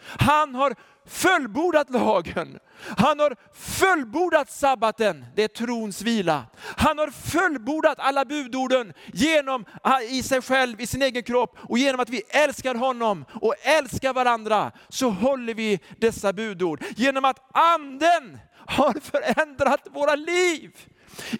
Han 0.07 0.55
har 0.55 0.75
fullbordat 1.07 1.91
lagen. 1.91 2.59
Han 2.97 3.21
har 3.21 3.37
fullbordat 3.55 4.51
sabbaten, 4.51 5.25
det 5.37 5.45
är 5.45 5.49
trons 5.49 6.03
vila. 6.03 6.47
Han 6.57 6.99
har 6.99 7.11
fullbordat 7.11 7.99
alla 7.99 8.25
budorden 8.25 8.93
genom 9.13 9.65
ah, 9.83 10.01
i 10.01 10.23
sig 10.23 10.43
själv, 10.43 10.81
i 10.81 10.87
sin 10.87 11.03
egen 11.03 11.23
kropp 11.23 11.57
och 11.61 11.79
genom 11.79 12.01
att 12.01 12.11
vi 12.11 12.23
älskar 12.29 12.75
honom 12.75 13.25
och 13.33 13.55
älskar 13.63 14.13
varandra 14.13 14.73
så 14.89 15.11
håller 15.11 15.55
vi 15.55 15.81
dessa 15.99 16.33
budord. 16.33 16.85
Genom 16.97 17.25
att 17.25 17.39
anden 17.53 18.39
har 18.67 19.01
förändrat 19.01 19.89
våra 19.91 20.15
liv. 20.15 20.71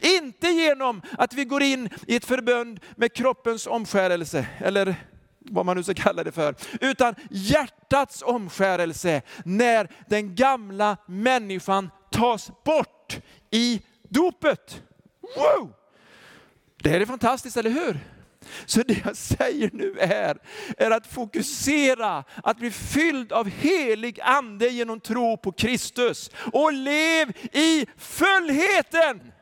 Inte 0.01 0.49
genom 0.49 1.03
att 1.19 1.35
vi 1.35 1.45
går 1.45 1.63
in 1.63 1.89
i 2.07 2.17
ett 2.17 2.25
förbund 2.25 2.81
med 2.97 3.13
kroppens 3.13 3.67
omskärelse 3.67 4.47
eller 4.59 4.97
vad 5.45 5.67
man 5.67 5.77
nu 5.77 5.83
ska 5.83 5.95
kalla 5.95 6.25
det 6.25 6.33
för, 6.33 6.55
utan 6.81 7.15
hjärtats 7.31 8.23
omskärelse 8.23 9.23
när 9.45 9.91
den 10.09 10.35
gamla 10.35 10.97
människan 11.07 11.91
tas 12.11 12.51
bort 12.65 13.21
i 13.51 13.83
dopet. 14.09 14.83
Wow! 15.21 15.73
Det 16.83 16.91
här 16.91 17.01
är 17.01 17.07
fantastiskt, 17.07 17.57
eller 17.57 17.71
hur? 17.71 17.99
Så 18.67 18.83
det 18.83 19.05
jag 19.05 19.17
säger 19.17 19.71
nu 19.73 19.99
är, 19.99 20.39
är 20.79 20.91
att 20.91 21.07
fokusera, 21.07 22.25
att 22.43 22.59
bli 22.59 22.71
fylld 22.71 23.33
av 23.33 23.49
helig 23.49 24.21
ande 24.21 24.69
genom 24.69 25.01
tro 25.01 25.37
på 25.37 25.53
Kristus. 25.53 26.31
Och 26.53 26.73
lev 26.73 27.33
i 27.53 27.87
fullheten! 27.97 29.34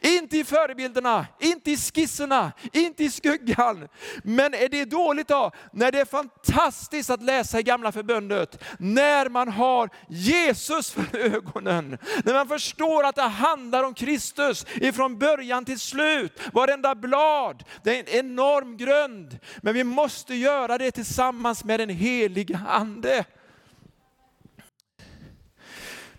Inte 0.00 0.38
i 0.38 0.44
förebilderna, 0.44 1.26
inte 1.40 1.70
i 1.70 1.76
skisserna, 1.76 2.52
inte 2.72 3.04
i 3.04 3.10
skuggan. 3.10 3.88
Men 4.24 4.54
är 4.54 4.68
det 4.68 4.84
dåligt 4.84 5.28
då? 5.28 5.50
När 5.72 5.92
det 5.92 6.00
är 6.00 6.04
fantastiskt 6.04 7.10
att 7.10 7.22
läsa 7.22 7.60
i 7.60 7.62
gamla 7.62 7.92
förbundet, 7.92 8.64
när 8.78 9.28
man 9.28 9.48
har 9.48 9.90
Jesus 10.08 10.90
för 10.90 11.18
ögonen, 11.18 11.98
när 12.24 12.34
man 12.34 12.48
förstår 12.48 13.04
att 13.04 13.14
det 13.14 13.22
handlar 13.22 13.84
om 13.84 13.94
Kristus 13.94 14.66
ifrån 14.74 15.18
början 15.18 15.64
till 15.64 15.80
slut. 15.80 16.40
Varenda 16.52 16.94
blad, 16.94 17.64
det 17.84 17.96
är 17.96 18.00
en 18.00 18.26
enorm 18.26 18.76
grund. 18.76 19.38
Men 19.62 19.74
vi 19.74 19.84
måste 19.84 20.34
göra 20.34 20.78
det 20.78 20.90
tillsammans 20.90 21.64
med 21.64 21.80
den 21.80 21.88
heliga 21.88 22.60
Ande. 22.68 23.24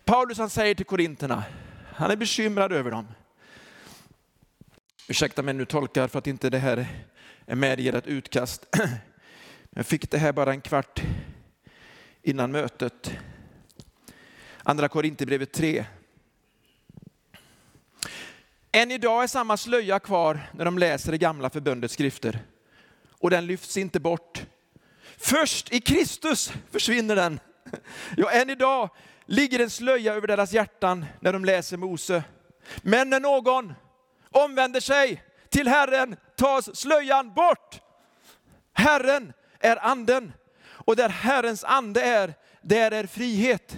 Paulus 0.05 0.37
han 0.37 0.49
säger 0.49 0.75
till 0.75 0.85
korinterna, 0.85 1.43
han 1.95 2.11
är 2.11 2.15
bekymrad 2.15 2.73
över 2.73 2.91
dem. 2.91 3.07
Ursäkta 5.07 5.41
mig 5.41 5.53
nu 5.53 5.65
tolkar 5.65 6.07
för 6.07 6.19
att 6.19 6.27
inte 6.27 6.49
det 6.49 6.59
här 6.59 6.87
är 7.45 7.55
med 7.55 7.79
i 7.79 7.87
ert 7.87 8.07
utkast. 8.07 8.65
Jag 9.69 9.85
fick 9.85 10.11
det 10.11 10.17
här 10.17 10.33
bara 10.33 10.51
en 10.51 10.61
kvart 10.61 11.01
innan 12.21 12.51
mötet. 12.51 13.11
Andra 14.63 14.87
Korinthierbrevet 14.87 15.51
3. 15.53 15.85
Än 18.71 18.91
idag 18.91 19.23
är 19.23 19.27
samma 19.27 19.57
slöja 19.57 19.99
kvar 19.99 20.39
när 20.53 20.65
de 20.65 20.77
läser 20.77 21.11
det 21.11 21.17
gamla 21.17 21.49
förbundets 21.49 21.93
skrifter. 21.93 22.39
Och 23.09 23.29
den 23.29 23.45
lyfts 23.45 23.77
inte 23.77 23.99
bort. 23.99 24.45
Först 25.17 25.73
i 25.73 25.81
Kristus 25.81 26.53
försvinner 26.71 27.15
den. 27.15 27.39
Ja, 28.17 28.31
än 28.31 28.49
idag 28.49 28.89
ligger 29.25 29.59
en 29.59 29.69
slöja 29.69 30.13
över 30.13 30.27
deras 30.27 30.53
hjärtan 30.53 31.05
när 31.19 31.33
de 31.33 31.45
läser 31.45 31.77
Mose. 31.77 32.23
Men 32.81 33.09
när 33.09 33.19
någon 33.19 33.73
omvänder 34.33 34.79
sig 34.79 35.23
till 35.49 35.67
Herren 35.67 36.15
tas 36.35 36.75
slöjan 36.79 37.33
bort. 37.33 37.81
Herren 38.73 39.33
är 39.59 39.85
anden 39.85 40.33
och 40.65 40.95
där 40.95 41.09
Herrens 41.09 41.63
ande 41.63 42.01
är, 42.01 42.33
där 42.61 42.91
är 42.91 43.07
frihet. 43.07 43.77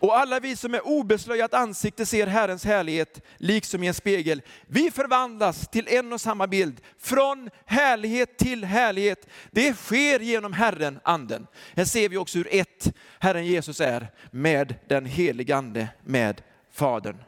Och 0.00 0.18
alla 0.18 0.40
vi 0.40 0.56
som 0.56 0.74
är 0.74 0.86
obeslöjat 0.86 1.54
ansikte 1.54 2.06
ser 2.06 2.26
Herrens 2.26 2.64
härlighet 2.64 3.26
liksom 3.36 3.82
i 3.82 3.86
en 3.86 3.94
spegel. 3.94 4.42
Vi 4.66 4.90
förvandlas 4.90 5.68
till 5.68 5.88
en 5.88 6.12
och 6.12 6.20
samma 6.20 6.46
bild, 6.46 6.80
från 6.98 7.50
härlighet 7.66 8.38
till 8.38 8.64
härlighet. 8.64 9.28
Det 9.50 9.76
sker 9.76 10.20
genom 10.20 10.52
Herren, 10.52 11.00
anden. 11.04 11.46
Här 11.76 11.84
ser 11.84 12.08
vi 12.08 12.16
också 12.16 12.38
hur 12.38 12.54
ett 12.54 12.92
Herren 13.18 13.46
Jesus 13.46 13.80
är 13.80 14.12
med 14.30 14.74
den 14.88 15.06
helige 15.06 15.56
ande, 15.56 15.88
med 16.04 16.42
Fadern. 16.72 17.27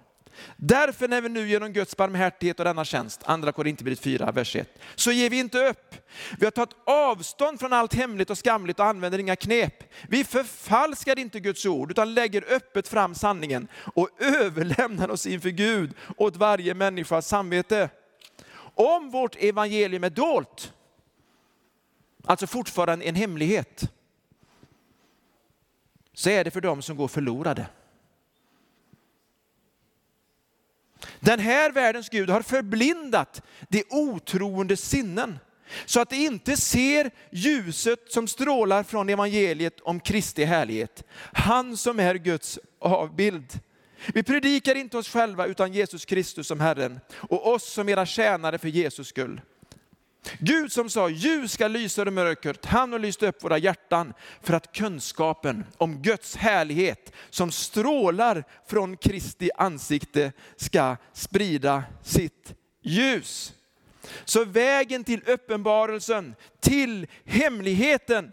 Därför 0.56 1.08
när 1.08 1.20
vi 1.20 1.28
nu 1.28 1.48
genom 1.48 1.72
Guds 1.72 1.96
barmhärtighet 1.96 2.58
och 2.58 2.64
denna 2.64 2.84
tjänst, 2.84 3.20
andra 3.24 3.52
Korinthierbrevet 3.52 4.00
4, 4.00 4.32
vers 4.32 4.56
1, 4.56 4.78
så 4.94 5.12
ger 5.12 5.30
vi 5.30 5.38
inte 5.38 5.68
upp. 5.68 5.94
Vi 6.38 6.46
har 6.46 6.50
tagit 6.50 6.76
avstånd 6.86 7.60
från 7.60 7.72
allt 7.72 7.94
hemligt 7.94 8.30
och 8.30 8.38
skamligt 8.38 8.80
och 8.80 8.86
använder 8.86 9.18
inga 9.18 9.36
knep. 9.36 9.84
Vi 10.08 10.24
förfalskar 10.24 11.18
inte 11.18 11.40
Guds 11.40 11.66
ord 11.66 11.90
utan 11.90 12.14
lägger 12.14 12.52
öppet 12.52 12.88
fram 12.88 13.14
sanningen 13.14 13.68
och 13.94 14.08
överlämnar 14.18 15.08
oss 15.08 15.26
inför 15.26 15.50
Gud 15.50 15.94
åt 16.16 16.36
varje 16.36 16.74
människas 16.74 17.28
samvete. 17.28 17.88
Om 18.74 19.10
vårt 19.10 19.36
evangelium 19.36 20.04
är 20.04 20.10
dolt, 20.10 20.72
alltså 22.24 22.46
fortfarande 22.46 23.04
en 23.04 23.14
hemlighet, 23.14 23.92
så 26.14 26.30
är 26.30 26.44
det 26.44 26.50
för 26.50 26.60
dem 26.60 26.82
som 26.82 26.96
går 26.96 27.08
förlorade. 27.08 27.66
Den 31.20 31.40
här 31.40 31.72
världens 31.72 32.08
Gud 32.08 32.30
har 32.30 32.42
förblindat 32.42 33.42
de 33.68 33.84
otroende 33.90 34.76
sinnen 34.76 35.38
så 35.86 36.00
att 36.00 36.10
de 36.10 36.16
inte 36.16 36.56
ser 36.56 37.10
ljuset 37.30 38.12
som 38.12 38.28
strålar 38.28 38.82
från 38.82 39.08
evangeliet 39.08 39.80
om 39.80 40.00
Kristi 40.00 40.44
härlighet. 40.44 41.04
Han 41.32 41.76
som 41.76 42.00
är 42.00 42.14
Guds 42.14 42.58
avbild. 42.78 43.60
Vi 44.14 44.22
predikar 44.22 44.74
inte 44.74 44.98
oss 44.98 45.08
själva 45.08 45.46
utan 45.46 45.72
Jesus 45.72 46.04
Kristus 46.04 46.46
som 46.46 46.60
Herren 46.60 47.00
och 47.12 47.52
oss 47.52 47.72
som 47.72 47.88
era 47.88 48.06
tjänare 48.06 48.58
för 48.58 48.68
Jesus 48.68 49.08
skull. 49.08 49.40
Gud 50.38 50.72
som 50.72 50.90
sa 50.90 51.08
ljus 51.08 51.52
ska 51.52 51.68
lysa 51.68 52.02
ur 52.02 52.10
mörkret, 52.10 52.66
han 52.66 52.92
har 52.92 52.98
lyst 52.98 53.22
upp 53.22 53.44
våra 53.44 53.58
hjärtan 53.58 54.14
för 54.42 54.54
att 54.54 54.72
kunskapen 54.72 55.64
om 55.76 56.02
Guds 56.02 56.36
härlighet 56.36 57.12
som 57.30 57.52
strålar 57.52 58.44
från 58.66 58.96
Kristi 58.96 59.50
ansikte 59.56 60.32
ska 60.56 60.96
sprida 61.12 61.84
sitt 62.02 62.54
ljus. 62.82 63.52
Så 64.24 64.44
vägen 64.44 65.04
till 65.04 65.22
uppenbarelsen, 65.26 66.34
till 66.60 67.06
hemligheten 67.24 68.32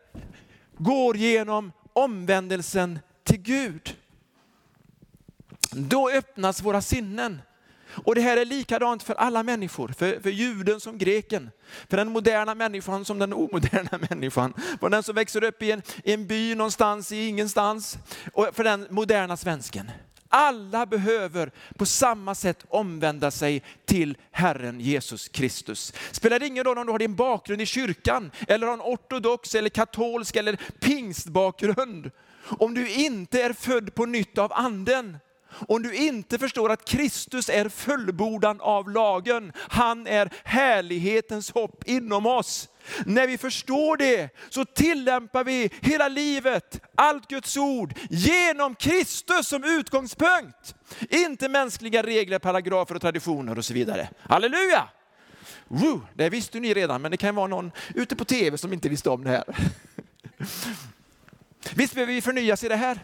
går 0.78 1.18
genom 1.18 1.72
omvändelsen 1.94 3.00
till 3.24 3.42
Gud. 3.42 3.96
Då 5.72 6.10
öppnas 6.10 6.62
våra 6.62 6.82
sinnen 6.82 7.42
och 8.04 8.16
det 8.16 8.22
här 8.22 8.38
är 8.38 8.46
likadant 8.46 9.04
för 9.04 9.14
alla 9.14 9.44
människor, 9.44 9.88
för, 9.98 10.20
för 10.20 10.30
juden 10.30 10.80
som 10.80 10.98
greken, 10.98 11.50
för 11.90 11.98
den 11.98 12.12
moderna 12.12 12.56
människan 12.56 13.06
som 13.06 13.20
den 13.20 13.34
omoderna 13.34 14.00
människan, 14.10 14.54
för 14.80 14.90
den 14.90 15.04
som 15.04 15.16
växer 15.16 15.44
upp 15.44 15.64
i 15.64 15.72
en, 15.72 15.82
i 16.04 16.14
en 16.14 16.28
by 16.28 16.56
någonstans 16.56 17.12
i 17.12 17.28
ingenstans, 17.28 17.98
och 18.34 18.50
för 18.54 18.64
den 18.64 18.88
moderna 18.90 19.38
svensken. 19.38 19.92
Alla 20.30 20.86
behöver 20.86 21.52
på 21.78 21.86
samma 21.86 22.36
sätt 22.36 22.66
omvända 22.70 23.32
sig 23.32 23.64
till 23.86 24.18
Herren 24.32 24.80
Jesus 24.80 25.28
Kristus. 25.28 25.94
Spelar 26.12 26.44
ingen 26.44 26.64
roll 26.64 26.78
om 26.78 26.86
du 26.86 26.92
har 26.92 27.00
din 27.00 27.16
bakgrund 27.16 27.62
i 27.62 27.66
kyrkan, 27.66 28.32
eller 28.48 28.68
har 28.68 28.74
en 28.74 28.82
ortodox, 28.82 29.56
eller 29.56 29.70
katolsk 29.70 30.36
eller 30.36 30.60
pingstbakgrund. 30.80 32.12
Om 32.60 32.74
du 32.74 32.90
inte 32.94 33.42
är 33.42 33.54
född 33.54 33.96
på 33.96 34.06
nytt 34.06 34.38
av 34.38 34.54
anden, 34.54 35.18
om 35.68 35.84
du 35.84 35.96
inte 35.96 36.40
förstår 36.40 36.72
att 36.72 36.86
Kristus 36.86 37.50
är 37.50 37.70
fullbordan 37.70 38.62
av 38.62 38.90
lagen, 38.90 39.52
han 39.58 40.08
är 40.08 40.30
härlighetens 40.44 41.52
hopp 41.52 41.84
inom 41.86 42.26
oss. 42.26 42.70
När 43.06 43.28
vi 43.28 43.38
förstår 43.38 43.98
det 43.98 44.30
så 44.50 44.66
tillämpar 44.66 45.44
vi 45.44 45.70
hela 45.82 46.08
livet, 46.08 46.82
allt 46.96 47.28
Guds 47.28 47.58
ord, 47.58 47.94
genom 48.10 48.76
Kristus 48.76 49.48
som 49.48 49.64
utgångspunkt. 49.64 50.76
Inte 51.10 51.50
mänskliga 51.50 52.04
regler, 52.04 52.40
paragrafer 52.40 52.96
och 52.96 53.02
traditioner 53.02 53.58
och 53.58 53.66
så 53.66 53.74
vidare. 53.74 54.10
Halleluja! 54.20 54.90
Woo, 55.68 56.02
det 56.14 56.30
visste 56.30 56.60
ni 56.60 56.74
redan, 56.74 57.02
men 57.02 57.12
det 57.12 57.18
kan 57.18 57.36
vara 57.36 57.48
någon 57.48 57.72
ute 57.96 58.16
på 58.16 58.26
tv 58.26 58.58
som 58.58 58.74
inte 58.74 58.90
visste 58.90 59.10
om 59.10 59.24
det 59.24 59.30
här. 59.30 59.44
Visst 61.76 61.94
behöver 61.94 62.14
vi 62.14 62.22
förnyas 62.22 62.64
i 62.64 62.68
det 62.68 62.76
här? 62.76 63.00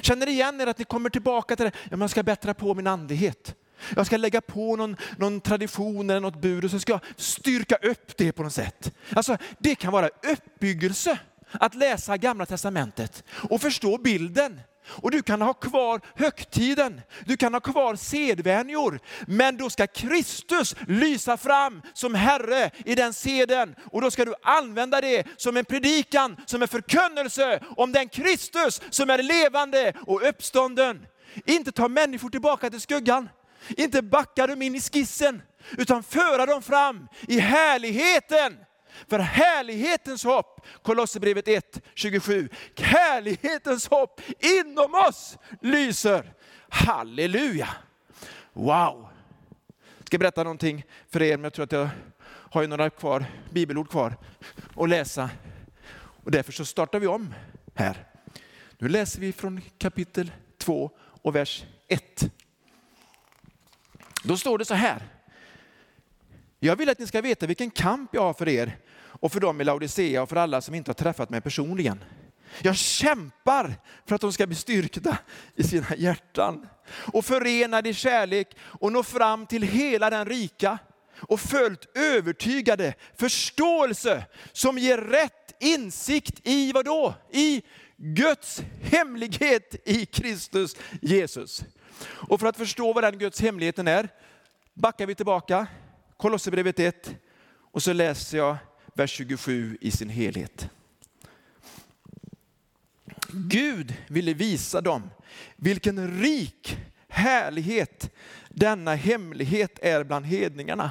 Känner 0.00 0.26
ni 0.26 0.32
igen 0.32 0.60
er 0.60 0.66
att 0.66 0.78
ni 0.78 0.84
kommer 0.84 1.10
tillbaka 1.10 1.56
till 1.56 1.64
det? 1.64 1.72
Ja, 1.90 1.96
man 1.96 2.08
ska 2.08 2.22
bättra 2.22 2.54
på 2.54 2.74
min 2.74 2.86
andlighet. 2.86 3.54
Jag 3.96 4.06
ska 4.06 4.16
lägga 4.16 4.40
på 4.40 4.76
någon, 4.76 4.96
någon 5.18 5.40
tradition 5.40 6.10
eller 6.10 6.20
något 6.20 6.40
bud 6.40 6.64
och 6.64 6.70
så 6.70 6.78
ska 6.78 6.92
jag 6.92 7.00
styrka 7.16 7.76
upp 7.76 8.16
det 8.16 8.32
på 8.32 8.42
något 8.42 8.52
sätt. 8.52 8.92
Alltså, 9.14 9.36
det 9.58 9.74
kan 9.74 9.92
vara 9.92 10.10
uppbyggelse 10.32 11.18
att 11.50 11.74
läsa 11.74 12.16
gamla 12.16 12.46
testamentet 12.46 13.24
och 13.50 13.60
förstå 13.60 13.98
bilden. 13.98 14.60
Och 14.88 15.10
du 15.10 15.22
kan 15.22 15.42
ha 15.42 15.54
kvar 15.54 16.00
högtiden, 16.14 17.00
du 17.24 17.36
kan 17.36 17.52
ha 17.52 17.60
kvar 17.60 17.96
sedvänjor, 17.96 19.00
men 19.26 19.56
då 19.56 19.70
ska 19.70 19.86
Kristus 19.86 20.74
lysa 20.88 21.36
fram 21.36 21.82
som 21.94 22.14
Herre 22.14 22.70
i 22.84 22.94
den 22.94 23.12
seden. 23.12 23.74
Och 23.92 24.00
då 24.00 24.10
ska 24.10 24.24
du 24.24 24.34
använda 24.42 25.00
det 25.00 25.26
som 25.36 25.56
en 25.56 25.64
predikan, 25.64 26.36
som 26.46 26.62
en 26.62 26.68
förkunnelse 26.68 27.60
om 27.76 27.92
den 27.92 28.08
Kristus 28.08 28.80
som 28.90 29.10
är 29.10 29.22
levande 29.22 29.92
och 30.06 30.28
uppstånden. 30.28 31.06
Inte 31.46 31.72
ta 31.72 31.88
människor 31.88 32.30
tillbaka 32.30 32.70
till 32.70 32.80
skuggan, 32.80 33.28
inte 33.68 34.02
backa 34.02 34.46
dem 34.46 34.62
in 34.62 34.74
i 34.74 34.80
skissen, 34.80 35.42
utan 35.78 36.02
föra 36.02 36.46
dem 36.46 36.62
fram 36.62 37.08
i 37.28 37.38
härligheten. 37.38 38.56
För 39.08 39.18
härlighetens 39.18 40.24
hopp, 40.24 40.66
Kolosserbrevet 40.82 41.48
1, 41.48 41.82
27, 41.94 42.48
härlighetens 42.76 43.86
hopp 43.86 44.20
inom 44.38 44.94
oss 44.94 45.38
lyser. 45.60 46.32
Halleluja! 46.68 47.68
Wow! 48.52 49.08
Jag 49.98 50.06
ska 50.06 50.18
berätta 50.18 50.42
någonting 50.42 50.84
för 51.08 51.22
er, 51.22 51.36
men 51.36 51.44
jag 51.44 51.52
tror 51.52 51.64
att 51.64 51.72
jag 51.72 51.88
har 52.26 52.62
ju 52.62 52.68
några 52.68 52.90
kvar, 52.90 53.24
bibelord 53.50 53.90
kvar 53.90 54.16
att 54.76 54.88
läsa. 54.88 55.30
Och 56.24 56.30
därför 56.30 56.52
så 56.52 56.64
startar 56.64 57.00
vi 57.00 57.06
om 57.06 57.34
här. 57.74 58.04
Nu 58.78 58.88
läser 58.88 59.20
vi 59.20 59.32
från 59.32 59.60
kapitel 59.78 60.32
2 60.58 60.90
och 61.22 61.36
vers 61.36 61.64
1. 61.88 62.30
Då 64.24 64.36
står 64.36 64.58
det 64.58 64.64
så 64.64 64.74
här. 64.74 65.02
Jag 66.66 66.76
vill 66.76 66.88
att 66.88 66.98
ni 66.98 67.06
ska 67.06 67.20
veta 67.20 67.46
vilken 67.46 67.70
kamp 67.70 68.10
jag 68.12 68.22
har 68.22 68.34
för 68.34 68.48
er 68.48 68.78
och 69.04 69.32
för 69.32 69.40
dem 69.40 69.60
i 69.60 69.64
Laodicea 69.64 70.22
och 70.22 70.28
för 70.28 70.36
alla 70.36 70.60
som 70.60 70.74
inte 70.74 70.88
har 70.88 70.94
träffat 70.94 71.30
mig 71.30 71.40
personligen. 71.40 72.04
Jag 72.62 72.76
kämpar 72.76 73.74
för 74.06 74.14
att 74.14 74.20
de 74.20 74.32
ska 74.32 74.46
bli 74.46 74.56
styrkta 74.56 75.18
i 75.56 75.62
sina 75.62 75.86
hjärtan 75.96 76.66
och 77.12 77.24
förenade 77.24 77.88
i 77.88 77.94
kärlek 77.94 78.56
och 78.60 78.92
nå 78.92 79.02
fram 79.02 79.46
till 79.46 79.62
hela 79.62 80.10
den 80.10 80.26
rika 80.26 80.78
och 81.16 81.40
följt 81.40 81.96
övertygade 81.96 82.94
förståelse 83.16 84.24
som 84.52 84.78
ger 84.78 84.98
rätt 84.98 85.54
insikt 85.60 86.40
i 86.44 86.72
vad 86.72 86.84
då? 86.84 87.14
I 87.32 87.62
Guds 87.96 88.62
hemlighet 88.82 89.74
i 89.84 90.06
Kristus 90.06 90.76
Jesus. 91.02 91.64
Och 92.06 92.40
för 92.40 92.46
att 92.46 92.56
förstå 92.56 92.92
vad 92.92 93.04
den 93.04 93.18
Guds 93.18 93.40
hemligheten 93.40 93.88
är 93.88 94.08
backar 94.74 95.06
vi 95.06 95.14
tillbaka, 95.14 95.66
Kolosserbrevet 96.16 96.78
1 96.78 97.14
och 97.60 97.82
så 97.82 97.92
läser 97.92 98.38
jag 98.38 98.56
vers 98.94 99.10
27 99.10 99.78
i 99.80 99.90
sin 99.90 100.08
helhet. 100.08 100.70
Gud 103.28 103.94
ville 104.08 104.34
visa 104.34 104.80
dem 104.80 105.10
vilken 105.56 106.20
rik 106.20 106.78
härlighet 107.08 108.10
denna 108.48 108.94
hemlighet 108.94 109.78
är 109.82 110.04
bland 110.04 110.26
hedningarna. 110.26 110.90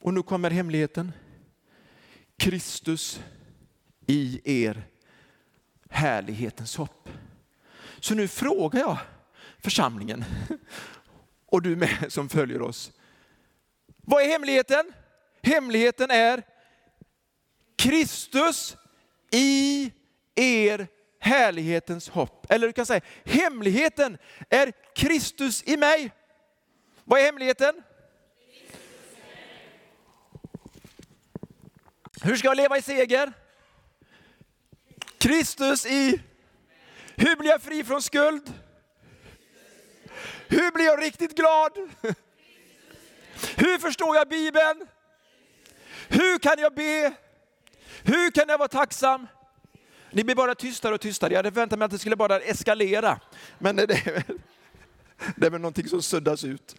Och 0.00 0.14
nu 0.14 0.22
kommer 0.22 0.50
hemligheten. 0.50 1.12
Kristus 2.36 3.20
i 4.06 4.40
er 4.64 4.84
härlighetens 5.90 6.76
hopp. 6.76 7.08
Så 8.00 8.14
nu 8.14 8.28
frågar 8.28 8.80
jag 8.80 8.98
församlingen 9.58 10.24
och 11.46 11.62
du 11.62 11.76
med 11.76 12.06
som 12.08 12.28
följer 12.28 12.62
oss. 12.62 12.92
Vad 14.02 14.22
är 14.22 14.28
hemligheten? 14.28 14.92
Hemligheten 15.42 16.10
är 16.10 16.42
Kristus 17.76 18.76
i 19.30 19.92
er 20.34 20.86
härlighetens 21.20 22.08
hopp. 22.08 22.46
Eller 22.50 22.66
du 22.66 22.72
kan 22.72 22.86
säga, 22.86 23.00
hemligheten 23.24 24.18
är 24.50 24.72
Kristus 24.94 25.62
i 25.66 25.76
mig. 25.76 26.12
Vad 27.04 27.20
är 27.20 27.24
hemligheten? 27.24 27.82
Hur 32.22 32.36
ska 32.36 32.48
jag 32.48 32.56
leva 32.56 32.78
i 32.78 32.82
seger? 32.82 33.32
Kristus 35.18 35.86
i... 35.86 36.22
Hur 37.16 37.36
blir 37.36 37.50
jag 37.50 37.62
fri 37.62 37.84
från 37.84 38.02
skuld? 38.02 38.52
Hur 40.48 40.70
blir 40.70 40.84
jag 40.84 41.02
riktigt 41.02 41.36
glad? 41.36 41.72
Hur 43.56 43.78
förstår 43.78 44.16
jag 44.16 44.28
Bibeln? 44.28 44.86
Hur 46.08 46.38
kan 46.38 46.58
jag 46.58 46.74
be? 46.74 47.14
Hur 48.02 48.30
kan 48.30 48.44
jag 48.48 48.58
vara 48.58 48.68
tacksam? 48.68 49.26
Ni 50.10 50.24
blir 50.24 50.34
bara 50.34 50.54
tystare 50.54 50.94
och 50.94 51.00
tystare. 51.00 51.32
Jag 51.32 51.38
hade 51.38 51.50
förväntat 51.50 51.78
mig 51.78 51.86
att 51.86 51.92
det 51.92 51.98
skulle 51.98 52.16
bara 52.16 52.40
eskalera. 52.40 53.20
Men 53.58 53.76
det 53.76 53.82
är, 53.82 54.12
väl, 54.12 54.38
det 55.36 55.46
är 55.46 55.50
väl 55.50 55.60
någonting 55.60 55.88
som 55.88 56.02
suddas 56.02 56.44
ut. 56.44 56.76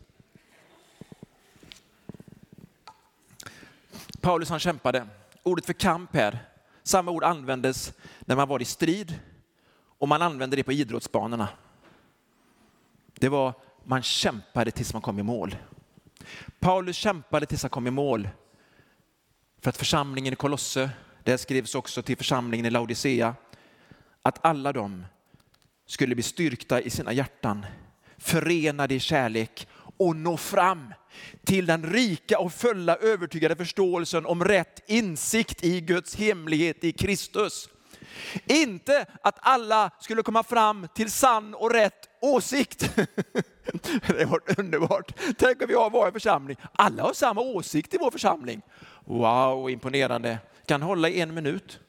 Paulus 4.21 4.49
han 4.49 4.60
kämpade. 4.60 5.08
Ordet 5.43 5.65
för 5.65 5.73
kamp 5.73 6.15
här, 6.15 6.39
samma 6.84 7.12
ord 7.12 7.23
användes 7.23 7.93
när 8.19 8.36
man 8.36 8.47
var 8.47 8.62
i 8.62 8.65
strid 8.65 9.19
och 9.97 10.08
man 10.08 10.21
använde 10.21 10.56
det 10.56 10.63
på 10.63 10.71
idrottsbanorna. 10.71 11.49
Det 13.13 13.30
var, 13.30 13.54
man 13.84 14.04
kämpade 14.04 14.71
tills 14.71 14.93
man 14.93 15.02
kom 15.02 15.19
i 15.19 15.23
mål. 15.23 15.56
Paulus 16.59 16.95
kämpade 16.95 17.45
tills 17.45 17.62
han 17.62 17.69
kom 17.69 17.88
i 17.88 17.91
mål. 17.91 18.29
För 19.62 19.69
att 19.69 19.77
församlingen 19.77 20.33
i 20.33 20.36
Kolosse, 20.36 20.89
det 21.23 21.38
skrivs 21.38 21.75
också 21.75 22.01
till 22.01 22.17
församlingen 22.17 22.65
i 22.65 22.69
Laodicea, 22.69 23.36
att 24.21 24.45
alla 24.45 24.73
de 24.73 25.05
skulle 25.86 26.15
bli 26.15 26.23
styrkta 26.23 26.81
i 26.81 26.89
sina 26.89 27.13
hjärtan, 27.13 27.65
förenade 28.17 28.95
i 28.95 28.99
kärlek 28.99 29.67
och 29.97 30.15
nå 30.15 30.38
fram 30.38 30.93
till 31.43 31.65
den 31.65 31.93
rika 31.93 32.39
och 32.39 32.53
fulla 32.53 32.95
övertygade 32.95 33.55
förståelsen 33.55 34.25
om 34.25 34.43
rätt 34.45 34.83
insikt 34.88 35.63
i 35.63 35.81
Guds 35.81 36.15
hemlighet 36.15 36.83
i 36.83 36.91
Kristus. 36.91 37.69
Inte 38.45 39.05
att 39.21 39.38
alla 39.41 39.91
skulle 39.99 40.23
komma 40.23 40.43
fram 40.43 40.88
till 40.95 41.12
sann 41.12 41.53
och 41.53 41.71
rätt 41.71 42.12
åsikt. 42.23 42.89
Det 44.07 44.25
var 44.25 44.41
underbart. 44.57 45.12
Tänk 45.38 45.62
om 45.62 45.67
vi 45.67 45.73
har 45.73 45.89
vår 45.89 46.12
församling. 46.12 46.57
Alla 46.73 47.03
har 47.03 47.13
samma 47.13 47.41
åsikt 47.41 47.93
i 47.93 47.97
vår 47.97 48.12
församling. 48.12 48.62
Wow, 49.05 49.69
imponerande. 49.69 50.38
Kan 50.65 50.81
hålla 50.81 51.09
i 51.09 51.21
en 51.21 51.33
minut. 51.33 51.79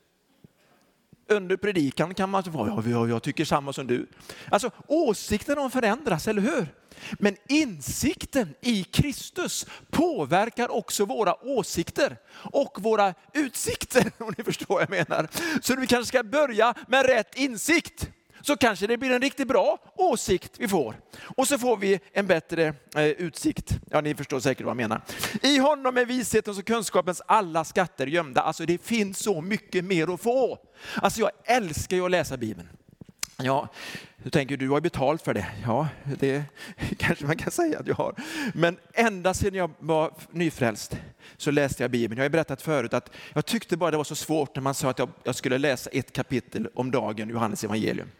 Under 1.28 1.56
predikan 1.56 2.14
kan 2.14 2.30
man 2.30 2.44
säga, 2.44 2.82
ja, 2.86 3.08
jag 3.08 3.22
tycker 3.22 3.44
samma 3.44 3.72
som 3.72 3.86
du. 3.86 4.06
Alltså 4.50 4.70
åsikterna 4.86 5.60
de 5.60 5.70
förändras, 5.70 6.28
eller 6.28 6.42
hur? 6.42 6.66
Men 7.12 7.36
insikten 7.48 8.54
i 8.60 8.84
Kristus 8.84 9.66
påverkar 9.90 10.70
också 10.70 11.04
våra 11.04 11.44
åsikter 11.44 12.16
och 12.34 12.78
våra 12.80 13.14
utsikter, 13.32 14.12
om 14.18 14.34
ni 14.38 14.44
förstår 14.44 14.74
vad 14.74 14.82
jag 14.82 14.90
menar. 14.90 15.28
Så 15.62 15.76
vi 15.76 15.86
kanske 15.86 16.08
ska 16.08 16.22
börja 16.22 16.74
med 16.88 17.06
rätt 17.06 17.38
insikt 17.38 18.10
så 18.46 18.56
kanske 18.56 18.86
det 18.86 18.98
blir 18.98 19.10
en 19.10 19.20
riktigt 19.20 19.48
bra 19.48 19.78
åsikt 19.96 20.52
vi 20.58 20.68
får. 20.68 20.96
Och 21.36 21.48
så 21.48 21.58
får 21.58 21.76
vi 21.76 22.00
en 22.12 22.26
bättre 22.26 22.74
eh, 22.96 23.04
utsikt. 23.04 23.78
Ja, 23.90 24.00
ni 24.00 24.14
förstår 24.14 24.40
säkert 24.40 24.64
vad 24.64 24.70
jag 24.70 24.76
menar. 24.76 25.00
I 25.42 25.58
honom 25.58 25.96
är 25.96 26.04
vishetens 26.04 26.58
och 26.58 26.66
kunskapens 26.66 27.22
alla 27.26 27.64
skatter 27.64 28.06
gömda. 28.06 28.40
Alltså 28.40 28.66
det 28.66 28.82
finns 28.82 29.18
så 29.18 29.40
mycket 29.40 29.84
mer 29.84 30.14
att 30.14 30.20
få. 30.20 30.58
Alltså 30.94 31.20
jag 31.20 31.30
älskar 31.44 31.96
ju 31.96 32.04
att 32.04 32.10
läsa 32.10 32.36
Bibeln. 32.36 32.68
Ja, 33.42 33.68
du 34.16 34.30
tänker 34.30 34.56
du 34.56 34.68
har 34.68 34.80
betalt 34.80 35.22
för 35.22 35.34
det. 35.34 35.46
Ja, 35.66 35.88
det 36.04 36.44
kanske 36.98 37.26
man 37.26 37.36
kan 37.36 37.50
säga 37.50 37.78
att 37.78 37.86
jag 37.86 37.94
har. 37.94 38.14
Men 38.54 38.76
ända 38.92 39.34
sedan 39.34 39.54
jag 39.54 39.70
var 39.78 40.12
nyfrälst 40.30 40.98
så 41.36 41.50
läste 41.50 41.82
jag 41.84 41.90
Bibeln. 41.90 42.18
Jag 42.18 42.24
har 42.24 42.30
berättat 42.30 42.62
förut 42.62 42.94
att 42.94 43.10
jag 43.32 43.46
tyckte 43.46 43.76
bara 43.76 43.90
det 43.90 43.96
var 43.96 44.04
så 44.04 44.14
svårt 44.14 44.54
när 44.54 44.62
man 44.62 44.74
sa 44.74 44.90
att 44.90 44.98
jag, 44.98 45.08
jag 45.24 45.34
skulle 45.34 45.58
läsa 45.58 45.90
ett 45.90 46.12
kapitel 46.12 46.68
om 46.74 46.90
dagen, 46.90 47.28
Johannes 47.28 47.64
evangelium. 47.64 48.10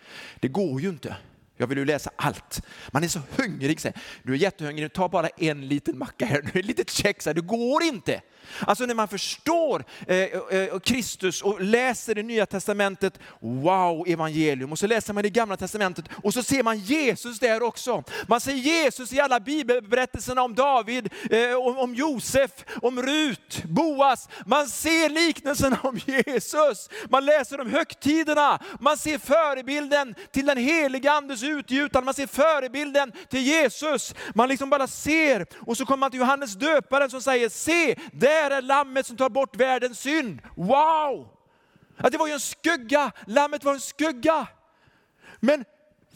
Det 0.40 0.48
går 0.48 0.80
ju 0.80 0.88
inte. 0.88 1.16
Jag 1.56 1.66
vill 1.66 1.78
ju 1.78 1.84
läsa 1.84 2.10
allt. 2.16 2.62
Man 2.92 3.04
är 3.04 3.08
så 3.08 3.20
hungrig. 3.36 3.80
Så 3.80 3.88
du 4.22 4.32
är 4.32 4.36
jättehungrig, 4.36 4.92
ta 4.92 5.08
bara 5.08 5.28
en 5.28 5.68
liten 5.68 5.98
macka 5.98 6.26
här, 6.26 6.42
Du 6.52 6.58
är 6.58 6.62
ett 6.62 6.66
litet 6.66 6.90
så 6.90 7.28
här. 7.28 7.34
Det 7.34 7.40
går 7.40 7.82
inte. 7.82 8.20
Alltså 8.60 8.86
när 8.86 8.94
man 8.94 9.08
förstår 9.08 9.84
eh, 10.06 10.16
eh, 10.16 10.40
eh, 10.50 10.78
Kristus 10.78 11.42
och 11.42 11.60
läser 11.60 12.14
det 12.14 12.22
nya 12.22 12.46
testamentet, 12.46 13.18
wow, 13.40 14.08
evangelium. 14.08 14.72
Och 14.72 14.78
så 14.78 14.86
läser 14.86 15.12
man 15.12 15.22
det 15.22 15.30
gamla 15.30 15.56
testamentet 15.56 16.04
och 16.22 16.34
så 16.34 16.42
ser 16.42 16.62
man 16.62 16.78
Jesus 16.78 17.38
där 17.38 17.62
också. 17.62 18.04
Man 18.26 18.40
ser 18.40 18.52
Jesus 18.52 19.12
i 19.12 19.20
alla 19.20 19.40
bibelberättelserna 19.40 20.42
om 20.42 20.54
David, 20.54 21.12
eh, 21.30 21.54
om, 21.54 21.78
om 21.78 21.94
Josef, 21.94 22.50
om 22.82 23.02
Rut, 23.02 23.62
Boas. 23.64 24.28
Man 24.46 24.66
ser 24.66 25.08
liknelserna 25.08 25.78
om 25.82 26.00
Jesus. 26.06 26.90
Man 27.08 27.24
läser 27.24 27.60
om 27.60 27.70
högtiderna. 27.70 28.62
Man 28.80 28.96
ser 28.96 29.18
förebilden 29.18 30.14
till 30.32 30.46
den 30.46 30.58
heliga 30.58 31.12
andes 31.12 31.43
utgjutande. 31.48 32.04
Man 32.04 32.14
ser 32.14 32.26
förebilden 32.26 33.12
till 33.28 33.42
Jesus. 33.42 34.14
Man 34.34 34.48
liksom 34.48 34.70
bara 34.70 34.86
ser 34.86 35.46
och 35.60 35.76
så 35.76 35.86
kommer 35.86 35.98
man 35.98 36.10
till 36.10 36.20
Johannes 36.20 36.54
döparen 36.54 37.10
som 37.10 37.22
säger, 37.22 37.48
se, 37.48 37.96
där 38.12 38.50
är 38.50 38.62
lammet 38.62 39.06
som 39.06 39.16
tar 39.16 39.28
bort 39.28 39.56
världens 39.56 40.00
synd. 40.00 40.38
Wow! 40.56 41.28
Att 41.96 42.12
det 42.12 42.18
var 42.18 42.26
ju 42.26 42.32
en 42.32 42.40
skugga, 42.40 43.12
lammet 43.26 43.64
var 43.64 43.74
en 43.74 43.80
skugga. 43.80 44.46
Men 45.40 45.64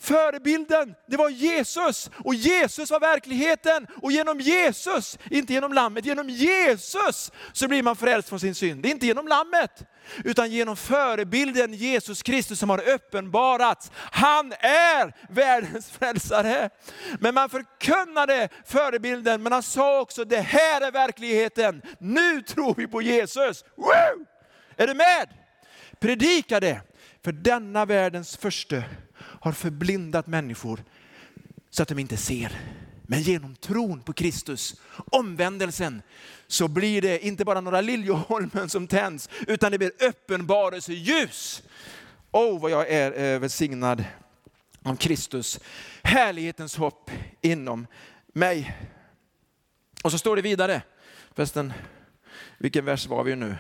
förebilden, 0.00 0.94
det 1.06 1.16
var 1.16 1.28
Jesus. 1.28 2.10
Och 2.24 2.34
Jesus 2.34 2.90
var 2.90 3.00
verkligheten. 3.00 3.86
Och 4.02 4.12
genom 4.12 4.40
Jesus, 4.40 5.18
inte 5.30 5.52
genom 5.52 5.72
lammet, 5.72 6.04
genom 6.04 6.28
Jesus 6.28 7.32
så 7.52 7.68
blir 7.68 7.82
man 7.82 7.96
frälst 7.96 8.28
från 8.28 8.40
sin 8.40 8.54
synd. 8.54 8.82
Det 8.82 8.88
är 8.88 8.90
inte 8.90 9.06
genom 9.06 9.28
lammet, 9.28 9.84
utan 10.24 10.50
genom 10.50 10.76
förebilden 10.76 11.74
Jesus 11.74 12.22
Kristus 12.22 12.58
som 12.58 12.70
har 12.70 12.88
uppenbarats. 12.88 13.90
Han 13.94 14.52
är 14.60 15.32
världens 15.34 15.90
frälsare. 15.90 16.70
Men 17.20 17.34
man 17.34 17.48
förkunnade 17.48 18.48
förebilden, 18.66 19.42
men 19.42 19.52
han 19.52 19.62
sa 19.62 20.00
också, 20.00 20.24
det 20.24 20.40
här 20.40 20.80
är 20.80 20.90
verkligheten. 20.90 21.82
Nu 21.98 22.42
tror 22.42 22.74
vi 22.74 22.86
på 22.86 23.02
Jesus. 23.02 23.64
Woo! 23.76 24.26
Är 24.76 24.86
du 24.86 24.94
med? 24.94 25.28
Predika 26.00 26.60
det, 26.60 26.80
för 27.24 27.32
denna 27.32 27.84
världens 27.84 28.36
första 28.36 28.82
har 29.20 29.52
förblindat 29.52 30.26
människor 30.26 30.84
så 31.70 31.82
att 31.82 31.88
de 31.88 31.98
inte 31.98 32.16
ser. 32.16 32.60
Men 33.02 33.22
genom 33.22 33.56
tron 33.56 34.00
på 34.00 34.12
Kristus, 34.12 34.80
omvändelsen, 34.96 36.02
så 36.46 36.68
blir 36.68 37.02
det 37.02 37.26
inte 37.26 37.44
bara 37.44 37.60
några 37.60 37.80
liljeholmen 37.80 38.68
som 38.68 38.86
tänds, 38.86 39.28
utan 39.46 39.72
det 39.72 39.78
blir 39.78 39.92
uppenbarelseljus. 40.00 41.62
Åh, 42.30 42.56
oh, 42.56 42.60
vad 42.60 42.70
jag 42.70 42.88
är 42.90 43.34
eh, 43.34 43.38
välsignad 43.38 44.04
om 44.82 44.96
Kristus, 44.96 45.60
härlighetens 46.02 46.76
hopp 46.76 47.10
inom 47.40 47.86
mig. 48.32 48.76
Och 50.02 50.12
så 50.12 50.18
står 50.18 50.36
det 50.36 50.42
vidare, 50.42 50.82
förresten, 51.34 51.72
vilken 52.58 52.84
vers 52.84 53.06
var 53.06 53.24
vi 53.24 53.36
nu? 53.36 53.56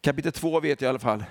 Kapitel 0.00 0.32
2 0.32 0.60
vet 0.60 0.80
jag 0.80 0.88
i 0.88 0.90
alla 0.90 0.98
fall. 0.98 1.24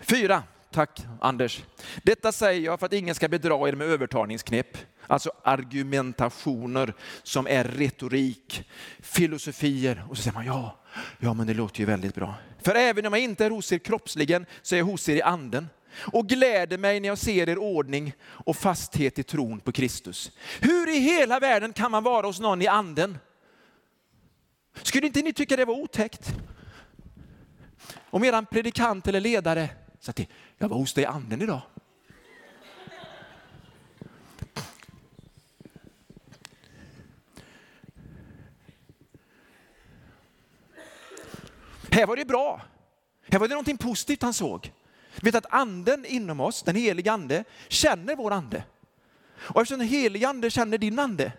Fyra, 0.00 0.42
tack 0.70 1.00
Anders. 1.20 1.64
Detta 2.02 2.32
säger 2.32 2.60
jag 2.60 2.80
för 2.80 2.86
att 2.86 2.92
ingen 2.92 3.14
ska 3.14 3.28
bedra 3.28 3.68
er 3.68 3.72
med 3.72 3.86
övertalningsknep, 3.86 4.78
alltså 5.06 5.30
argumentationer 5.42 6.94
som 7.22 7.46
är 7.46 7.64
retorik, 7.64 8.68
filosofier. 9.00 10.04
Och 10.08 10.16
så 10.16 10.22
säger 10.22 10.34
man 10.34 10.46
ja, 10.46 10.80
ja 11.18 11.34
men 11.34 11.46
det 11.46 11.54
låter 11.54 11.80
ju 11.80 11.86
väldigt 11.86 12.14
bra. 12.14 12.34
För 12.62 12.74
även 12.74 13.06
om 13.06 13.12
jag 13.12 13.22
inte 13.22 13.44
är 13.44 13.50
hos 13.50 13.72
er 13.72 13.78
kroppsligen 13.78 14.46
så 14.62 14.74
är 14.74 14.78
jag 14.78 14.86
hos 14.86 15.08
er 15.08 15.16
i 15.16 15.22
anden 15.22 15.68
och 15.98 16.28
gläder 16.28 16.78
mig 16.78 17.00
när 17.00 17.08
jag 17.08 17.18
ser 17.18 17.48
er 17.48 17.58
ordning 17.58 18.12
och 18.22 18.56
fasthet 18.56 19.18
i 19.18 19.22
tron 19.22 19.60
på 19.60 19.72
Kristus. 19.72 20.32
Hur 20.60 20.96
i 20.96 20.98
hela 20.98 21.40
världen 21.40 21.72
kan 21.72 21.90
man 21.90 22.02
vara 22.02 22.26
hos 22.26 22.40
någon 22.40 22.62
i 22.62 22.66
anden? 22.66 23.18
Skulle 24.82 25.06
inte 25.06 25.22
ni 25.22 25.32
tycka 25.32 25.56
det 25.56 25.64
var 25.64 25.74
otäckt? 25.74 26.34
Om 28.10 28.24
eran 28.24 28.46
predikant 28.46 29.06
eller 29.06 29.20
ledare 29.20 29.68
sa 30.00 30.12
till, 30.12 30.26
jag 30.58 30.68
var 30.68 30.76
hos 30.76 30.94
dig 30.94 31.04
i 31.04 31.06
anden 31.06 31.42
idag. 31.42 31.62
Här 41.90 42.06
var 42.06 42.16
det 42.16 42.24
bra. 42.24 42.62
Här 43.28 43.38
var 43.38 43.48
det 43.48 43.54
någonting 43.54 43.78
positivt 43.78 44.22
han 44.22 44.34
såg. 44.34 44.72
Vet 45.22 45.34
att 45.34 45.46
anden 45.50 46.04
inom 46.04 46.40
oss, 46.40 46.62
den 46.62 46.76
heliga 46.76 47.12
ande, 47.12 47.44
känner 47.68 48.16
vår 48.16 48.30
ande. 48.30 48.64
Och 49.36 49.60
eftersom 49.60 49.78
den 49.78 49.88
heliga 49.88 50.28
ande 50.28 50.50
känner 50.50 50.78
din 50.78 50.98
ande, 50.98 51.32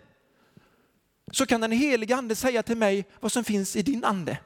så 1.32 1.46
kan 1.46 1.60
den 1.60 1.72
heliga 1.72 2.16
ande 2.16 2.34
säga 2.34 2.62
till 2.62 2.76
mig 2.76 3.04
vad 3.20 3.32
som 3.32 3.44
finns 3.44 3.76
i 3.76 3.82
din 3.82 4.04
ande. 4.04 4.38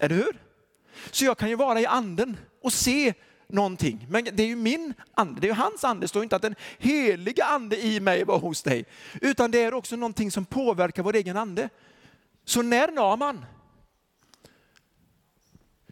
Eller 0.00 0.14
hur? 0.14 0.40
Så 1.10 1.24
jag 1.24 1.38
kan 1.38 1.48
ju 1.48 1.56
vara 1.56 1.80
i 1.80 1.86
anden 1.86 2.36
och 2.62 2.72
se 2.72 3.14
någonting. 3.46 4.06
Men 4.10 4.24
det 4.24 4.42
är 4.42 4.46
ju 4.46 4.56
min 4.56 4.94
ande, 5.14 5.40
det 5.40 5.46
är 5.46 5.48
ju 5.48 5.54
hans 5.54 5.84
ande. 5.84 6.04
Det 6.04 6.08
står 6.08 6.22
inte 6.22 6.36
att 6.36 6.42
den 6.42 6.54
heliga 6.78 7.44
ande 7.44 7.84
i 7.84 8.00
mig 8.00 8.24
var 8.24 8.38
hos 8.38 8.62
dig. 8.62 8.84
Utan 9.20 9.50
det 9.50 9.62
är 9.62 9.74
också 9.74 9.96
någonting 9.96 10.30
som 10.30 10.44
påverkar 10.44 11.02
vår 11.02 11.16
egen 11.16 11.36
ande. 11.36 11.68
Så 12.44 12.62
när 12.62 12.88
Naman 12.88 13.44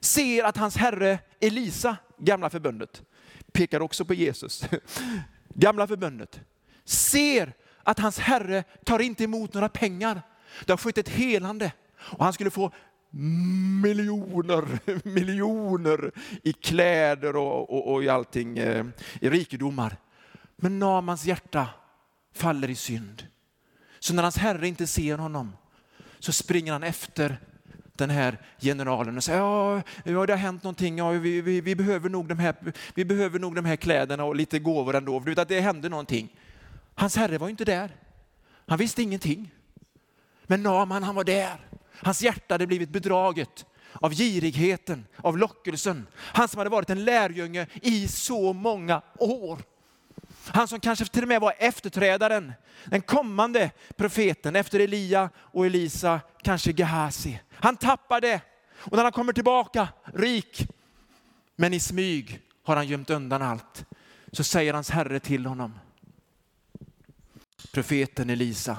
ser 0.00 0.44
att 0.44 0.56
hans 0.56 0.76
herre 0.76 1.18
Elisa, 1.40 1.96
gamla 2.18 2.50
förbundet, 2.50 3.02
pekar 3.52 3.80
också 3.80 4.04
på 4.04 4.14
Jesus, 4.14 4.64
gamla 5.48 5.86
förbundet, 5.86 6.40
ser 6.84 7.52
att 7.82 7.98
hans 7.98 8.18
herre 8.18 8.64
tar 8.84 8.98
inte 8.98 9.24
emot 9.24 9.54
några 9.54 9.68
pengar. 9.68 10.22
Det 10.64 10.72
har 10.72 10.76
skett 10.76 10.98
ett 10.98 11.08
helande 11.08 11.72
och 11.96 12.24
han 12.24 12.32
skulle 12.32 12.50
få 12.50 12.72
miljoner, 13.82 14.64
miljoner 15.08 16.12
i 16.42 16.52
kläder 16.52 17.36
och, 17.36 17.70
och, 17.70 17.92
och 17.92 18.04
i 18.04 18.08
allting, 18.08 18.58
eh, 18.58 18.86
i 19.20 19.30
rikedomar. 19.30 19.96
Men 20.56 20.78
Namans 20.78 21.24
hjärta 21.24 21.68
faller 22.34 22.70
i 22.70 22.74
synd. 22.74 23.26
Så 23.98 24.14
när 24.14 24.22
hans 24.22 24.36
herre 24.36 24.68
inte 24.68 24.86
ser 24.86 25.18
honom 25.18 25.52
så 26.18 26.32
springer 26.32 26.72
han 26.72 26.82
efter 26.82 27.40
den 27.96 28.10
här 28.10 28.38
generalen 28.60 29.16
och 29.16 29.24
säger 29.24 29.38
ja, 29.38 29.82
ja 30.04 30.26
det 30.26 30.32
har 30.32 30.38
hänt 30.38 30.62
någonting, 30.62 30.98
ja, 30.98 31.10
vi, 31.10 31.40
vi, 31.40 31.60
vi, 31.60 31.74
behöver 31.74 32.08
nog 32.08 32.28
de 32.28 32.38
här, 32.38 32.54
vi 32.94 33.04
behöver 33.04 33.38
nog 33.38 33.54
de 33.54 33.64
här 33.64 33.76
kläderna 33.76 34.24
och 34.24 34.36
lite 34.36 34.58
gåvor 34.58 34.94
ändå. 34.94 35.20
För 35.20 35.40
att 35.40 35.48
det 35.48 35.60
hände 35.60 35.88
någonting. 35.88 36.28
Hans 36.94 37.16
herre 37.16 37.38
var 37.38 37.48
inte 37.48 37.64
där. 37.64 37.96
Han 38.66 38.78
visste 38.78 39.02
ingenting. 39.02 39.50
Men 40.46 40.62
Naman 40.62 41.02
han 41.02 41.14
var 41.14 41.24
där. 41.24 41.66
Hans 42.02 42.22
hjärta 42.22 42.54
hade 42.54 42.66
blivit 42.66 42.90
bedraget 42.90 43.66
av 43.92 44.14
girigheten, 44.14 45.06
av 45.16 45.38
lockelsen. 45.38 46.06
Han 46.16 46.48
som 46.48 46.58
hade 46.58 46.70
varit 46.70 46.90
en 46.90 47.04
lärjunge 47.04 47.66
i 47.82 48.08
så 48.08 48.52
många 48.52 49.02
år. 49.18 49.58
Han 50.46 50.68
som 50.68 50.80
kanske 50.80 51.04
till 51.04 51.22
och 51.22 51.28
med 51.28 51.40
var 51.40 51.54
efterträdaren, 51.58 52.52
den 52.84 53.02
kommande 53.02 53.70
profeten 53.96 54.56
efter 54.56 54.80
Elia 54.80 55.30
och 55.36 55.66
Elisa, 55.66 56.20
kanske 56.42 56.72
Gehazi. 56.72 57.40
Han 57.50 57.76
tappade 57.76 58.40
och 58.74 58.96
när 58.96 59.02
han 59.02 59.12
kommer 59.12 59.32
tillbaka 59.32 59.88
rik, 60.14 60.68
men 61.56 61.74
i 61.74 61.80
smyg 61.80 62.40
har 62.62 62.76
han 62.76 62.86
gömt 62.86 63.10
undan 63.10 63.42
allt. 63.42 63.84
Så 64.32 64.44
säger 64.44 64.74
hans 64.74 64.90
herre 64.90 65.20
till 65.20 65.46
honom, 65.46 65.78
profeten 67.72 68.30
Elisa, 68.30 68.78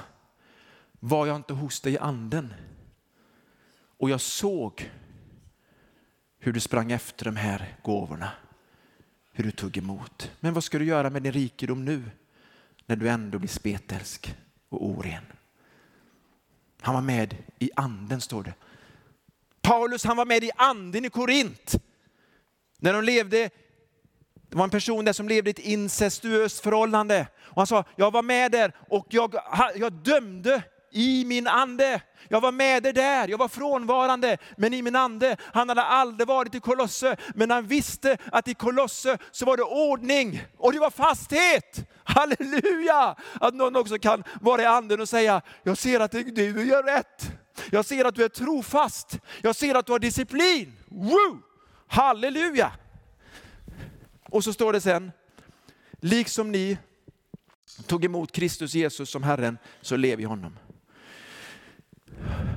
var 1.00 1.26
jag 1.26 1.36
inte 1.36 1.52
hos 1.52 1.80
dig 1.80 1.92
i 1.92 1.98
anden? 1.98 2.54
Och 3.98 4.10
jag 4.10 4.20
såg 4.20 4.90
hur 6.38 6.52
du 6.52 6.60
sprang 6.60 6.92
efter 6.92 7.24
de 7.24 7.36
här 7.36 7.76
gåvorna, 7.82 8.30
hur 9.32 9.44
du 9.44 9.50
tog 9.50 9.76
emot. 9.76 10.30
Men 10.40 10.54
vad 10.54 10.64
ska 10.64 10.78
du 10.78 10.84
göra 10.84 11.10
med 11.10 11.22
din 11.22 11.32
rikedom 11.32 11.84
nu 11.84 12.02
när 12.86 12.96
du 12.96 13.08
ändå 13.08 13.38
blir 13.38 13.48
spetälsk 13.48 14.34
och 14.68 14.86
oren? 14.86 15.24
Han 16.80 16.94
var 16.94 17.02
med 17.02 17.36
i 17.58 17.70
anden 17.76 18.20
står 18.20 18.42
det. 18.42 18.54
Paulus 19.60 20.04
han 20.04 20.16
var 20.16 20.26
med 20.26 20.44
i 20.44 20.50
anden 20.56 21.04
i 21.04 21.10
Korint. 21.10 21.74
När 22.78 22.92
de 22.92 23.04
levde, 23.04 23.50
det 24.54 24.58
var 24.58 24.64
en 24.64 24.70
person 24.70 25.04
där 25.04 25.12
som 25.12 25.28
levde 25.28 25.50
i 25.50 25.52
ett 25.52 25.58
incestuöst 25.58 26.60
förhållande. 26.60 27.26
Och 27.44 27.56
han 27.56 27.66
sa, 27.66 27.84
jag 27.96 28.10
var 28.10 28.22
med 28.22 28.52
där 28.52 28.72
och 28.88 29.06
jag, 29.08 29.34
jag 29.76 29.92
dömde 29.92 30.62
i 30.92 31.24
min 31.24 31.46
ande. 31.46 32.00
Jag 32.28 32.40
var 32.40 32.52
med 32.52 32.82
dig 32.82 32.92
där, 32.92 33.28
jag 33.28 33.38
var 33.38 33.48
frånvarande, 33.48 34.38
men 34.56 34.74
i 34.74 34.82
min 34.82 34.96
ande. 34.96 35.36
Han 35.52 35.68
hade 35.68 35.82
aldrig 35.82 36.28
varit 36.28 36.54
i 36.54 36.60
Kolosse, 36.60 37.16
men 37.34 37.50
han 37.50 37.66
visste 37.66 38.16
att 38.32 38.48
i 38.48 38.54
Kolosse 38.54 39.18
så 39.30 39.44
var 39.44 39.56
det 39.56 39.62
ordning 39.62 40.42
och 40.56 40.72
det 40.72 40.78
var 40.78 40.90
fasthet. 40.90 41.88
Halleluja! 42.04 43.16
Att 43.40 43.54
någon 43.54 43.76
också 43.76 43.98
kan 43.98 44.24
vara 44.40 44.62
i 44.62 44.66
anden 44.66 45.00
och 45.00 45.08
säga, 45.08 45.42
jag 45.62 45.78
ser 45.78 46.00
att 46.00 46.12
du 46.12 46.66
gör 46.66 46.82
rätt. 46.82 47.30
Jag 47.70 47.84
ser 47.84 48.04
att 48.04 48.14
du 48.14 48.24
är 48.24 48.28
trofast. 48.28 49.18
Jag 49.42 49.56
ser 49.56 49.74
att 49.74 49.86
du 49.86 49.92
har 49.92 49.98
disciplin. 49.98 50.76
Woo! 50.88 51.42
Halleluja! 51.88 52.72
Och 54.34 54.44
så 54.44 54.52
står 54.52 54.72
det 54.72 54.80
sen, 54.80 55.12
liksom 56.00 56.52
ni 56.52 56.78
tog 57.86 58.04
emot 58.04 58.32
Kristus 58.32 58.74
Jesus 58.74 59.10
som 59.10 59.22
Herren, 59.22 59.58
så 59.80 59.96
lev 59.96 60.20
i 60.20 60.24
honom 60.24 60.56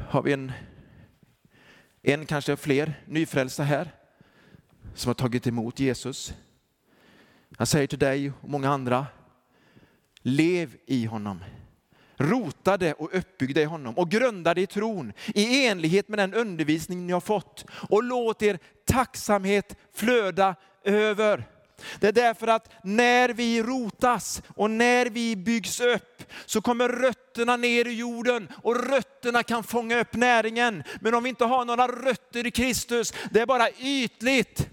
har 0.09 0.21
vi 0.21 0.33
en, 0.33 0.51
en 2.01 2.25
kanske 2.25 2.57
fler 2.57 3.03
nyfrälsta 3.05 3.63
här 3.63 3.91
som 4.95 5.09
har 5.09 5.13
tagit 5.13 5.47
emot 5.47 5.79
Jesus. 5.79 6.33
Han 7.57 7.67
säger 7.67 7.87
till 7.87 7.99
dig 7.99 8.31
och 8.41 8.49
många 8.49 8.69
andra, 8.69 9.07
lev 10.21 10.75
i 10.85 11.05
honom. 11.05 11.43
Rotade 12.15 12.93
och 12.93 13.09
uppbyggda 13.13 13.61
i 13.61 13.65
honom 13.65 13.97
och 13.97 14.11
grundade 14.11 14.61
i 14.61 14.67
tron 14.67 15.13
i 15.35 15.67
enlighet 15.67 16.07
med 16.07 16.19
den 16.19 16.33
undervisning 16.33 17.07
ni 17.07 17.13
har 17.13 17.21
fått. 17.21 17.65
Och 17.89 18.03
låt 18.03 18.41
er 18.41 18.59
tacksamhet 18.85 19.75
flöda 19.93 20.55
över. 20.83 21.56
Det 21.99 22.07
är 22.07 22.11
därför 22.11 22.47
att 22.47 22.73
när 22.83 23.29
vi 23.29 23.63
rotas 23.63 24.41
och 24.55 24.71
när 24.71 25.05
vi 25.05 25.35
byggs 25.35 25.79
upp 25.79 26.23
så 26.45 26.61
kommer 26.61 26.89
rötterna 26.89 27.57
ner 27.57 27.87
i 27.87 27.93
jorden 27.93 28.47
och 28.63 28.89
rötterna 28.89 29.43
kan 29.43 29.63
fånga 29.63 29.99
upp 29.99 30.13
näringen. 30.13 30.83
Men 31.01 31.13
om 31.13 31.23
vi 31.23 31.29
inte 31.29 31.45
har 31.45 31.65
några 31.65 31.87
rötter 31.87 32.47
i 32.47 32.51
Kristus, 32.51 33.13
det 33.31 33.39
är 33.39 33.45
bara 33.45 33.69
ytligt 33.71 34.69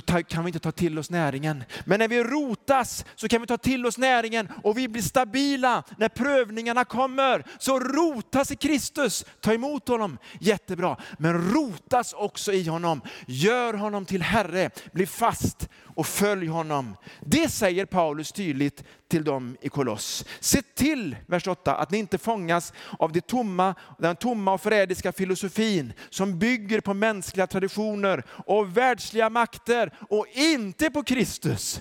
då 0.00 0.22
kan 0.22 0.44
vi 0.44 0.48
inte 0.48 0.58
ta 0.58 0.72
till 0.72 0.98
oss 0.98 1.10
näringen. 1.10 1.64
Men 1.84 1.98
när 1.98 2.08
vi 2.08 2.24
rotas 2.24 3.04
så 3.14 3.28
kan 3.28 3.40
vi 3.40 3.46
ta 3.46 3.58
till 3.58 3.86
oss 3.86 3.98
näringen 3.98 4.48
och 4.64 4.78
vi 4.78 4.88
blir 4.88 5.02
stabila 5.02 5.82
när 5.98 6.08
prövningarna 6.08 6.84
kommer. 6.84 7.44
Så 7.58 7.80
rotas 7.80 8.50
i 8.50 8.56
Kristus, 8.56 9.24
ta 9.40 9.52
emot 9.52 9.88
honom, 9.88 10.18
jättebra. 10.40 10.96
Men 11.18 11.52
rotas 11.52 12.12
också 12.12 12.52
i 12.52 12.68
honom, 12.68 13.00
gör 13.26 13.74
honom 13.74 14.04
till 14.04 14.22
Herre, 14.22 14.70
bli 14.92 15.06
fast 15.06 15.68
och 15.96 16.06
följ 16.06 16.46
honom. 16.46 16.96
Det 17.20 17.48
säger 17.48 17.84
Paulus 17.84 18.32
tydligt 18.32 18.84
till 19.08 19.24
dem 19.24 19.56
i 19.60 19.68
Koloss. 19.68 20.24
Se 20.40 20.62
till, 20.62 21.16
vers 21.26 21.48
8, 21.48 21.76
att 21.76 21.90
ni 21.90 21.98
inte 21.98 22.18
fångas 22.18 22.72
av 22.98 23.12
det 23.12 23.26
tomma, 23.26 23.74
den 23.98 24.16
tomma 24.16 24.52
och 24.52 24.60
förrädiska 24.60 25.12
filosofin 25.12 25.92
som 26.10 26.38
bygger 26.38 26.80
på 26.80 26.94
mänskliga 26.94 27.46
traditioner 27.46 28.24
och 28.28 28.76
världsliga 28.76 29.30
makter 29.30 29.85
och 30.08 30.26
inte 30.32 30.90
på 30.90 31.02
Kristus. 31.02 31.80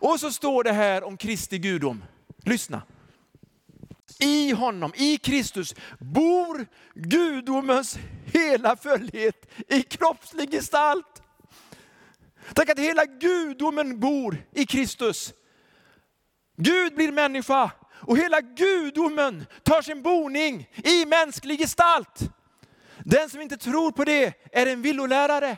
Och 0.00 0.20
så 0.20 0.32
står 0.32 0.64
det 0.64 0.72
här 0.72 1.04
om 1.04 1.16
Kristi 1.16 1.58
gudom. 1.58 2.04
Lyssna. 2.44 2.82
I 4.18 4.52
honom, 4.52 4.92
i 4.96 5.16
Kristus, 5.16 5.74
bor 5.98 6.66
gudomens 6.94 7.98
hela 8.24 8.76
fullhet 8.76 9.50
i 9.68 9.82
kroppslig 9.82 10.50
gestalt. 10.50 11.22
Tänk 12.54 12.70
att 12.70 12.78
hela 12.78 13.04
gudomen 13.04 14.00
bor 14.00 14.44
i 14.52 14.66
Kristus. 14.66 15.32
Gud 16.56 16.94
blir 16.94 17.12
människa 17.12 17.70
och 17.90 18.18
hela 18.18 18.40
gudomen 18.40 19.46
tar 19.62 19.82
sin 19.82 20.02
boning 20.02 20.68
i 20.84 21.06
mänsklig 21.06 21.58
gestalt. 21.58 22.20
Den 23.04 23.30
som 23.30 23.40
inte 23.40 23.56
tror 23.56 23.90
på 23.90 24.04
det 24.04 24.34
är 24.52 24.66
en 24.66 24.82
villolärare. 24.82 25.56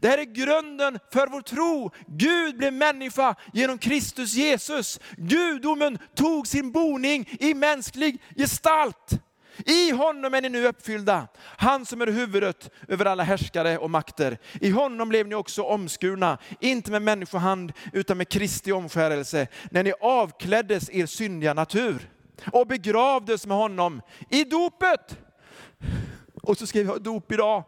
Det 0.00 0.08
här 0.08 0.18
är 0.18 0.24
grunden 0.24 0.98
för 1.12 1.26
vår 1.26 1.40
tro. 1.40 1.90
Gud 2.06 2.56
blev 2.56 2.72
människa 2.72 3.34
genom 3.52 3.78
Kristus 3.78 4.34
Jesus. 4.34 5.00
Gudomen 5.16 5.98
tog 6.14 6.46
sin 6.46 6.72
boning 6.72 7.28
i 7.40 7.54
mänsklig 7.54 8.22
gestalt. 8.36 9.20
I 9.66 9.90
honom 9.90 10.34
är 10.34 10.42
ni 10.42 10.48
nu 10.48 10.66
uppfyllda, 10.66 11.28
han 11.38 11.86
som 11.86 12.00
är 12.00 12.06
huvudet 12.06 12.70
över 12.88 13.04
alla 13.04 13.22
härskare 13.22 13.78
och 13.78 13.90
makter. 13.90 14.38
I 14.60 14.70
honom 14.70 15.08
blev 15.08 15.28
ni 15.28 15.34
också 15.34 15.62
omskurna, 15.62 16.38
inte 16.60 16.90
med 16.90 17.02
människohand 17.02 17.72
utan 17.92 18.16
med 18.16 18.28
Kristi 18.28 18.72
omskärelse, 18.72 19.46
när 19.70 19.82
ni 19.82 19.92
avkläddes 20.00 20.90
er 20.90 21.06
syndiga 21.06 21.54
natur 21.54 22.10
och 22.52 22.66
begravdes 22.66 23.46
med 23.46 23.56
honom 23.56 24.02
i 24.30 24.44
dopet. 24.44 25.18
Och 26.42 26.58
så 26.58 26.66
skrev 26.66 26.86
jag 26.86 27.02
dop 27.02 27.32
idag. 27.32 27.64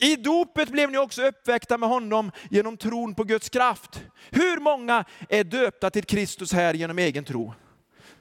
I 0.00 0.16
dopet 0.16 0.68
blev 0.68 0.90
ni 0.90 0.98
också 0.98 1.22
uppväckta 1.22 1.78
med 1.78 1.88
honom 1.88 2.30
genom 2.50 2.76
tron 2.76 3.14
på 3.14 3.24
Guds 3.24 3.48
kraft. 3.48 4.02
Hur 4.30 4.60
många 4.60 5.04
är 5.28 5.44
döpta 5.44 5.90
till 5.90 6.04
Kristus 6.04 6.52
här 6.52 6.74
genom 6.74 6.98
egen 6.98 7.24
tro? 7.24 7.52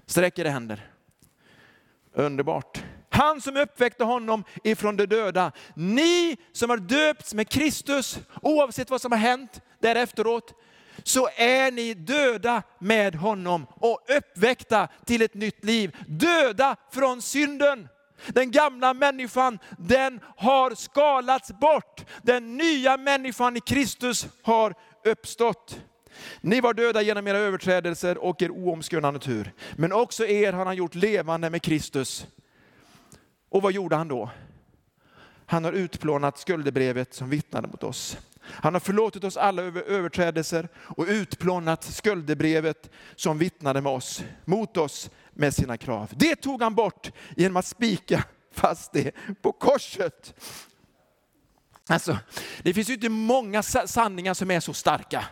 Sträck 0.06 0.40
era 0.40 0.50
händer. 0.50 0.92
Underbart. 2.14 2.84
Han 3.10 3.42
som 3.42 3.58
uppväckte 3.58 4.04
honom 4.04 4.44
ifrån 4.64 4.98
de 4.98 5.06
döda. 5.06 5.52
Ni 5.76 6.38
som 6.52 6.70
har 6.70 6.78
döpts 6.78 7.34
med 7.34 7.50
Kristus, 7.50 8.20
oavsett 8.42 8.90
vad 8.90 9.02
som 9.02 9.12
har 9.12 9.20
hänt 9.20 9.62
därefteråt, 9.80 10.54
så 11.04 11.30
är 11.36 11.72
ni 11.72 11.94
döda 11.94 12.64
med 12.80 13.16
honom 13.16 13.68
och 13.74 14.02
uppväckta 14.18 14.88
till 15.06 15.22
ett 15.22 15.34
nytt 15.34 15.66
liv. 15.66 15.96
Döda 16.08 16.76
från 16.92 17.22
synden. 17.22 17.88
Den 18.28 18.51
gamla 18.51 18.93
människan, 18.93 19.60
den 19.78 20.19
har 20.38 20.75
skalats 20.75 21.51
bort. 21.51 22.06
Den 22.21 22.58
nya 22.58 22.97
människan 22.97 23.58
i 23.58 23.60
Kristus 23.60 24.28
har 24.41 24.73
uppstått. 25.04 25.80
Ni 26.41 26.62
var 26.62 26.73
döda 26.73 27.01
genom 27.01 27.28
era 27.28 27.38
överträdelser 27.38 28.17
och 28.17 28.41
er 28.41 28.51
oomskurna 28.51 29.12
natur. 29.12 29.54
Men 29.75 29.93
också 29.93 30.25
er 30.25 30.54
har 30.54 30.65
han 30.65 30.75
gjort 30.75 30.95
levande 30.95 31.49
med 31.49 31.62
Kristus. 31.62 32.28
Och 33.49 33.62
vad 33.62 33.73
gjorde 33.73 33.95
han 33.95 34.08
då? 34.08 34.30
Han 35.45 35.63
har 35.63 35.71
utplånat 35.71 36.38
skuldebrevet 36.38 37.13
som 37.13 37.30
vittnade 37.30 37.67
mot 37.67 37.84
oss. 37.84 38.17
Han 38.48 38.74
har 38.74 38.80
förlåtit 38.80 39.24
oss 39.24 39.38
alla 39.38 39.62
överträdelser 39.62 40.70
och 40.76 41.06
utplånat 41.08 41.84
skuldebrevet 41.84 42.90
som 43.16 43.38
vittnade 43.38 43.82
med 43.82 43.92
oss, 43.92 44.24
mot 44.46 44.78
oss 44.78 45.10
med 45.34 45.54
sina 45.54 45.78
krav. 45.78 46.12
Det 46.16 46.36
tog 46.36 46.62
han 46.62 46.76
bort 46.76 47.12
genom 47.36 47.58
att 47.58 47.66
spika 47.66 48.24
fast 48.52 48.94
det 48.94 49.12
på 49.42 49.52
korset. 49.52 50.34
Alltså, 51.90 52.18
det 52.64 52.74
finns 52.74 52.90
ju 52.90 52.94
inte 52.94 53.10
många 53.10 53.64
sanningar 53.64 54.34
som 54.34 54.52
är 54.52 54.60
så 54.60 54.74
starka. 54.74 55.26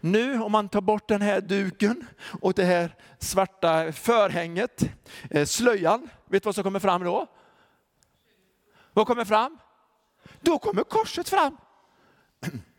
Nu 0.00 0.42
om 0.42 0.52
man 0.52 0.68
tar 0.68 0.80
bort 0.80 1.08
den 1.08 1.22
här 1.22 1.40
duken 1.40 2.06
och 2.40 2.54
det 2.54 2.64
här 2.64 2.94
svarta 3.18 3.92
förhänget, 3.92 4.90
eh, 5.30 5.46
slöjan, 5.46 6.08
vet 6.26 6.42
du 6.42 6.46
vad 6.46 6.54
som 6.54 6.64
kommer 6.64 6.80
fram 6.80 7.04
då? 7.04 7.26
Vad 8.92 9.06
kommer 9.06 9.24
fram? 9.24 9.58
Då 10.40 10.58
kommer 10.58 10.82
korset 10.82 11.28
fram. 11.28 11.56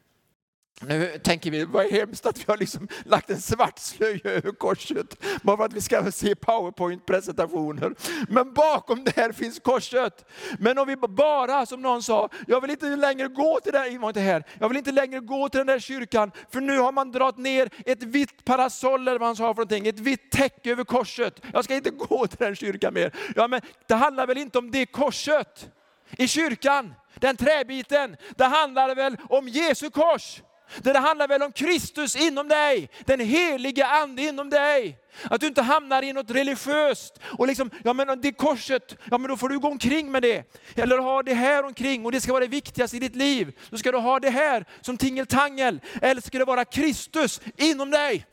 Nu 0.82 1.19
tänker 1.23 1.51
vi, 1.51 1.65
vad 1.65 1.86
hemskt 1.86 2.25
att 2.25 2.39
vi 2.39 2.43
har 2.47 2.58
liksom 2.58 2.88
lagt 3.06 3.30
en 3.30 3.41
svart 3.41 3.80
slöja 3.80 4.32
över 4.32 4.51
korset, 4.51 5.23
bara 5.41 5.58
för 5.58 5.65
att 5.65 5.73
vi 5.73 5.82
ska 5.82 6.12
se 6.12 6.36
powerpoint-presentationer. 6.36 7.95
Men 8.30 8.54
bakom 8.54 9.04
det 9.04 9.15
här 9.15 9.32
finns 9.32 9.60
korset. 9.60 10.25
Men 10.60 10.78
om 10.78 10.88
vi 10.88 10.95
bara, 10.95 11.65
som 11.65 11.82
någon 11.82 12.04
sa, 12.04 12.30
jag 12.47 12.62
vill 12.62 12.71
inte 12.71 12.95
längre 12.95 13.28
gå 13.28 13.60
till 13.63 13.71
den, 13.71 14.04
inte 14.04 14.19
här, 14.19 14.43
jag 14.60 14.69
vill 14.69 14.78
inte 14.78 14.91
längre 14.91 15.19
gå 15.19 15.49
till 15.49 15.58
den 15.58 15.67
där 15.67 15.80
kyrkan, 15.80 16.32
för 16.51 16.62
nu 16.62 16.80
har 16.80 16.91
man 16.91 17.12
dragit 17.12 17.38
ner 17.38 17.69
ett 17.86 18.04
vitt 18.04 18.45
parasoll, 18.45 19.01
eller 19.01 19.19
vad 19.19 19.28
man 19.28 19.36
sa 19.36 19.43
för 19.54 19.62
någonting, 19.62 19.88
ett 19.88 19.99
vitt 19.99 20.32
täcke 20.32 20.71
över 20.71 20.84
korset. 20.84 21.41
Jag 21.54 21.63
ska 21.63 21.75
inte 21.75 21.89
gå 22.10 22.28
till 22.28 22.38
den 22.39 22.56
kyrkan 22.56 22.93
mer. 22.93 23.12
Ja, 23.36 23.47
men 23.47 23.62
det 23.88 23.95
handlar 23.95 24.28
väl 24.28 24.38
inte 24.38 24.58
om 24.58 24.71
det 24.71 24.86
korset 24.86 25.69
i 26.17 26.28
kyrkan, 26.28 26.93
den 27.15 27.38
träbiten. 27.38 28.17
Det 28.36 28.45
handlar 28.45 28.95
väl 28.95 29.17
om 29.30 29.47
Jesu 29.47 29.89
kors. 29.89 30.41
Det 30.82 30.99
handlar 30.99 31.28
väl 31.28 31.43
om 31.43 31.51
Kristus 31.51 32.15
inom 32.15 32.47
dig, 32.47 32.89
den 33.06 33.19
helige 33.19 33.86
ande 33.86 34.21
inom 34.21 34.49
dig. 34.49 34.97
Att 35.23 35.41
du 35.41 35.47
inte 35.47 35.62
hamnar 35.62 36.04
i 36.04 36.13
något 36.13 36.32
religiöst 36.32 37.19
och 37.38 37.47
liksom, 37.47 37.71
ja 37.84 37.93
men 37.93 38.21
det 38.21 38.32
korset, 38.32 38.97
ja 39.12 39.17
men 39.17 39.30
då 39.30 39.38
får 39.38 39.49
du 39.49 39.60
gå 39.60 39.67
omkring 39.67 40.12
med 40.12 40.21
det. 40.21 40.43
Eller 40.75 40.97
ha 40.97 41.23
det 41.23 41.34
här 41.34 41.65
omkring 41.65 42.06
och 42.06 42.12
det 42.12 42.21
ska 42.21 42.32
vara 42.32 42.43
det 42.43 42.49
viktigaste 42.49 42.97
i 42.97 42.99
ditt 42.99 43.15
liv. 43.15 43.60
Då 43.69 43.78
ska 43.78 43.91
du 43.91 43.97
ha 43.97 44.19
det 44.19 44.30
här 44.30 44.65
som 44.82 44.97
tingeltangel. 44.97 45.80
Eller 46.01 46.21
ska 46.21 46.38
det 46.38 46.45
vara 46.45 46.65
Kristus 46.65 47.41
inom 47.58 47.91
dig. 47.91 48.25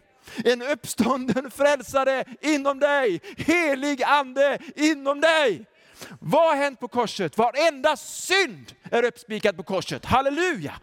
En 0.45 0.63
uppstånden 0.63 1.51
frälsare 1.51 2.25
inom 2.41 2.79
dig, 2.79 3.21
helig 3.37 4.03
ande 4.03 4.59
inom 4.77 5.21
dig. 5.21 5.67
Vad 6.19 6.49
har 6.49 6.57
hänt 6.57 6.81
på 6.81 6.89
korset? 6.89 7.39
Varenda 7.39 7.97
synd 7.97 8.73
är 8.91 9.03
uppspikad 9.03 9.57
på 9.57 9.63
korset. 9.63 10.05
Halleluja! 10.05 10.75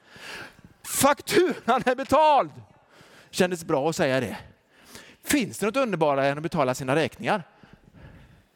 Fakturan 0.84 1.84
är 1.86 1.96
betald. 1.96 2.52
Kändes 3.30 3.64
bra 3.64 3.90
att 3.90 3.96
säga 3.96 4.20
det. 4.20 4.38
Finns 5.24 5.58
det 5.60 5.66
något 5.66 5.78
underbarare 5.78 6.28
än 6.28 6.38
att 6.38 6.44
betala 6.44 6.76
sina 6.76 6.96
räkningar? 6.96 7.44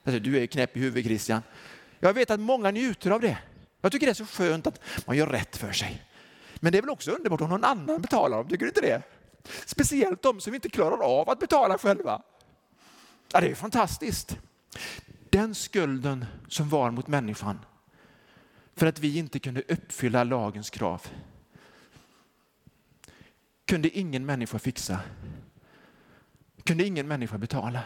Alltså, 0.06 0.19
du 0.19 0.43
är 0.43 0.45
knäpp 0.45 0.78
i 0.78 0.80
huvudet 0.80 1.06
Christian. 1.06 1.41
Jag 1.99 2.13
vet 2.13 2.32
att 2.32 2.39
många 2.39 2.71
njuter 2.71 3.12
av 3.12 3.21
det. 3.21 3.38
Jag 3.82 3.91
tycker 3.91 4.08
det 4.08 4.12
är 4.12 4.13
så 4.13 4.26
skönt 4.26 4.67
att 4.67 4.80
man 5.06 5.17
gör 5.17 5.28
rätt 5.28 5.58
för 5.58 5.71
sig. 5.71 6.02
Men 6.56 6.71
det 6.71 6.78
är 6.78 6.82
väl 6.82 6.89
också 6.89 7.12
underbart 7.12 7.41
om 7.41 7.49
någon 7.49 7.63
annan 7.63 8.02
betalar 8.02 8.38
dem, 8.38 8.47
tycker 8.47 8.65
du 8.65 8.69
inte 8.69 8.82
det? 8.82 9.02
Speciellt 9.65 10.21
de 10.21 10.41
som 10.41 10.56
inte 10.56 10.69
klarar 10.69 11.04
av 11.04 11.30
att 11.30 11.39
betala 11.39 11.78
själva. 11.78 12.21
Ja, 13.32 13.41
det 13.41 13.47
är 13.47 13.56
fantastiskt. 13.56 14.38
Den 15.33 15.55
skulden 15.55 16.25
som 16.47 16.69
var 16.69 16.91
mot 16.91 17.07
människan 17.07 17.59
för 18.73 18.85
att 18.85 18.99
vi 18.99 19.17
inte 19.17 19.39
kunde 19.39 19.61
uppfylla 19.61 20.23
lagens 20.23 20.69
krav 20.69 21.07
kunde 23.65 23.89
ingen 23.89 24.25
människa 24.25 24.59
fixa. 24.59 24.99
Kunde 26.63 26.85
ingen 26.85 27.07
människa 27.07 27.37
betala. 27.37 27.83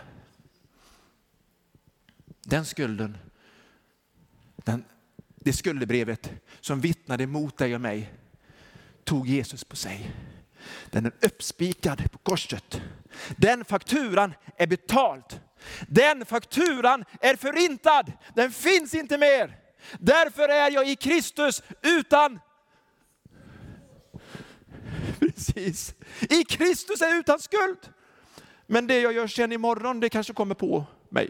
Den 2.42 2.66
skulden, 2.66 3.18
den, 4.56 4.84
det 5.36 5.54
skuldebrevet 5.54 6.32
som 6.62 6.82
vittnade 6.82 7.28
mot 7.28 7.58
dig 7.58 7.76
och 7.76 7.82
mig 7.82 8.14
tog 9.04 9.28
Jesus 9.28 9.64
på 9.64 9.76
sig. 9.76 10.16
Den 10.90 11.06
är 11.06 11.14
uppspikad 11.22 12.12
på 12.12 12.18
korset. 12.18 12.82
Den 13.38 13.66
fakturan 13.66 14.34
är 14.58 14.68
betald. 14.68 15.40
Den 15.88 16.26
fakturan 16.26 17.06
är 17.22 17.36
förintad. 17.36 18.12
Den 18.36 18.52
finns 18.52 18.94
inte 18.94 19.18
mer. 19.18 19.58
Därför 20.00 20.50
är 20.50 20.72
jag 20.72 20.90
i 20.90 20.96
Kristus 20.96 21.64
utan 21.82 22.40
Precis. 25.20 25.96
I 26.30 26.44
Kristus 26.44 27.02
är 27.02 27.08
jag 27.08 27.18
utan 27.18 27.40
skuld. 27.40 27.94
Men 28.68 28.88
det 28.88 29.00
jag 29.00 29.14
gör 29.14 29.28
sen 29.28 29.52
imorgon, 29.52 30.00
det 30.00 30.10
kanske 30.10 30.34
kommer 30.34 30.56
på 30.56 30.86
mig. 31.10 31.30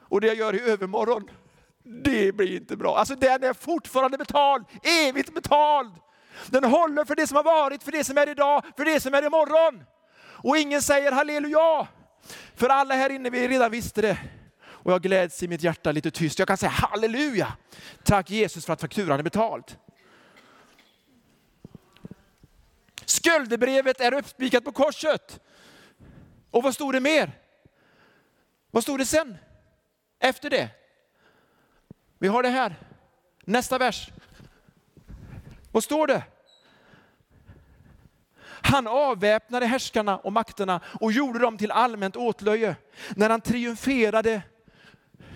Och 0.00 0.20
det 0.20 0.26
jag 0.26 0.36
gör 0.36 0.54
i 0.54 0.60
övermorgon, 0.60 1.30
det 1.84 2.32
blir 2.32 2.56
inte 2.56 2.76
bra. 2.76 2.96
Alltså 2.96 3.14
den 3.14 3.44
är 3.44 3.52
fortfarande 3.52 4.18
betald, 4.18 4.64
evigt 4.82 5.34
betald. 5.34 5.92
Den 6.46 6.64
håller 6.64 7.04
för 7.04 7.14
det 7.14 7.26
som 7.26 7.36
har 7.36 7.44
varit, 7.44 7.82
för 7.82 7.92
det 7.92 8.04
som 8.04 8.18
är 8.18 8.28
idag, 8.28 8.64
för 8.76 8.84
det 8.84 9.00
som 9.00 9.14
är 9.14 9.26
imorgon. 9.26 9.84
Och 10.16 10.56
ingen 10.56 10.82
säger 10.82 11.12
halleluja. 11.12 11.88
För 12.54 12.68
alla 12.68 12.94
här 12.94 13.10
inne, 13.10 13.30
vi 13.30 13.48
redan 13.48 13.70
visste 13.70 14.02
det. 14.02 14.18
Och 14.64 14.92
jag 14.92 15.02
gläds 15.02 15.42
i 15.42 15.48
mitt 15.48 15.62
hjärta 15.62 15.92
lite 15.92 16.10
tyst. 16.10 16.38
Jag 16.38 16.48
kan 16.48 16.56
säga 16.56 16.70
halleluja. 16.70 17.52
Tack 18.04 18.30
Jesus 18.30 18.66
för 18.66 18.72
att 18.72 18.80
fakturan 18.80 19.18
är 19.18 19.22
betald. 19.22 19.76
Skuldebrevet 23.04 24.00
är 24.00 24.14
uppspikat 24.14 24.64
på 24.64 24.72
korset. 24.72 25.40
Och 26.50 26.62
vad 26.62 26.74
stod 26.74 26.94
det 26.94 27.00
mer? 27.00 27.32
Vad 28.70 28.82
stod 28.82 28.98
det 28.98 29.06
sen? 29.06 29.36
Efter 30.18 30.50
det? 30.50 30.68
Vi 32.18 32.28
har 32.28 32.42
det 32.42 32.48
här. 32.48 32.76
Nästa 33.44 33.78
vers. 33.78 34.10
Vad 35.72 35.84
står 35.84 36.06
det? 36.06 36.22
Han 38.74 38.86
avväpnade 38.86 39.66
härskarna 39.66 40.16
och 40.16 40.32
makterna 40.32 40.80
och 41.00 41.12
gjorde 41.12 41.38
dem 41.38 41.58
till 41.58 41.70
allmänt 41.70 42.16
åtlöje 42.16 42.76
när 43.16 43.30
han 43.30 43.40
triumferade 43.40 44.42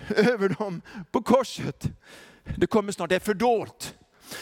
över 0.08 0.48
dem 0.48 0.82
på 1.10 1.22
korset. 1.22 1.84
Det 2.56 2.66
kommer 2.66 2.92
snart, 2.92 3.08
det 3.08 3.16
är 3.16 3.20
fördolt. 3.20 3.94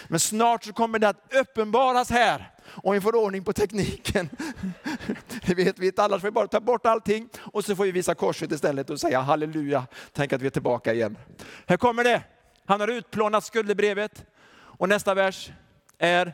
Men 0.08 0.20
snart 0.20 0.64
så 0.64 0.72
kommer 0.72 0.98
det 0.98 1.08
att 1.08 1.34
uppenbaras 1.34 2.10
här 2.10 2.50
om 2.66 2.92
vi 2.92 3.00
får 3.00 3.16
ordning 3.16 3.44
på 3.44 3.52
tekniken. 3.52 4.28
Det 5.46 5.54
vet 5.54 5.78
vi 5.78 5.86
inte, 5.86 6.02
annars 6.02 6.20
får 6.20 6.28
vi 6.28 6.32
bara 6.32 6.46
ta 6.46 6.60
bort 6.60 6.86
allting 6.86 7.28
och 7.38 7.64
så 7.64 7.76
får 7.76 7.84
vi 7.84 7.92
visa 7.92 8.14
korset 8.14 8.52
istället 8.52 8.90
och 8.90 9.00
säga 9.00 9.20
halleluja, 9.20 9.86
tänk 10.12 10.32
att 10.32 10.42
vi 10.42 10.46
är 10.46 10.50
tillbaka 10.50 10.94
igen. 10.94 11.18
Här 11.66 11.76
kommer 11.76 12.04
det. 12.04 12.22
Han 12.66 12.80
har 12.80 12.88
utplånat 12.88 13.44
skuldebrevet 13.44 14.24
och 14.56 14.88
nästa 14.88 15.14
vers 15.14 15.50
är 15.98 16.32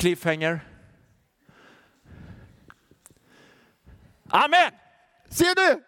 cliffhanger. 0.00 0.60
Amen! 4.28 4.72
Ser 5.28 5.54
du? 5.54 5.82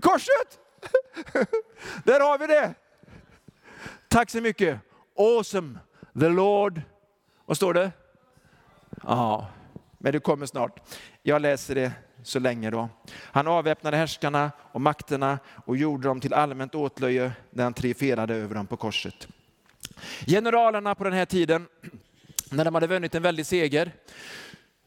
Korset! 0.00 0.58
Där 2.04 2.20
har 2.20 2.38
vi 2.38 2.46
det. 2.46 2.74
Tack 4.08 4.30
så 4.30 4.40
mycket. 4.40 4.80
Awesome. 5.18 5.78
The 6.20 6.28
Lord. 6.28 6.82
Vad 7.46 7.56
står 7.56 7.74
det? 7.74 7.92
Ja, 9.02 9.46
men 9.98 10.12
det 10.12 10.20
kommer 10.20 10.46
snart. 10.46 10.80
Jag 11.22 11.42
läser 11.42 11.74
det 11.74 11.92
så 12.22 12.38
länge 12.38 12.70
då. 12.70 12.88
Han 13.12 13.46
avväpnade 13.46 13.96
härskarna 13.96 14.50
och 14.72 14.80
makterna 14.80 15.38
och 15.66 15.76
gjorde 15.76 16.08
dem 16.08 16.20
till 16.20 16.34
allmänt 16.34 16.74
åtlöje 16.74 17.32
när 17.50 17.64
han 17.64 17.74
triumferade 17.74 18.34
över 18.34 18.54
dem 18.54 18.66
på 18.66 18.76
korset. 18.76 19.28
Generalerna 20.26 20.94
på 20.94 21.04
den 21.04 21.12
här 21.12 21.26
tiden, 21.26 21.66
när 22.50 22.64
de 22.64 22.74
hade 22.74 22.86
vunnit 22.86 23.14
en 23.14 23.22
väldig 23.22 23.46
seger, 23.46 23.92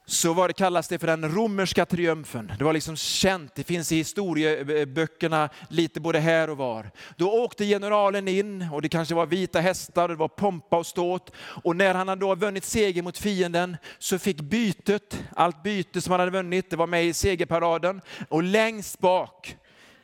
så 0.06 0.34
var 0.34 0.48
det, 0.48 0.54
kallas 0.54 0.88
det 0.88 1.00
för 1.00 1.08
den 1.08 1.36
romerska 1.36 1.86
triumfen. 1.86 2.52
Det 2.58 2.64
var 2.64 2.74
liksom 2.74 2.96
känt, 2.96 3.56
det 3.56 3.64
finns 3.64 3.92
i 3.92 3.96
historieböckerna 3.96 5.50
lite 5.70 6.00
både 6.00 6.20
här 6.20 6.50
och 6.50 6.58
var. 6.58 6.92
Då 7.16 7.32
åkte 7.32 7.66
generalen 7.66 8.28
in 8.28 8.70
och 8.72 8.82
det 8.82 8.90
kanske 8.90 9.16
var 9.16 9.26
vita 9.26 9.60
hästar, 9.60 10.08
det 10.08 10.16
var 10.16 10.28
pompa 10.28 10.78
och 10.78 10.86
ståt. 10.86 11.32
Och 11.64 11.76
när 11.76 11.94
han 11.94 12.08
hade 12.08 12.22
då 12.22 12.36
vunnit 12.36 12.64
seger 12.64 13.02
mot 13.02 13.18
fienden 13.18 13.78
så 14.00 14.20
fick 14.20 14.42
bytet, 14.42 15.24
allt 15.36 15.64
byte 15.64 16.02
som 16.02 16.12
han 16.12 16.20
hade 16.20 16.32
vunnit, 16.32 16.70
det 16.70 16.76
var 16.76 16.88
med 16.88 17.06
i 17.06 17.14
segerparaden. 17.14 18.02
Och 18.30 18.44
längst 18.44 19.00
bak 19.00 19.58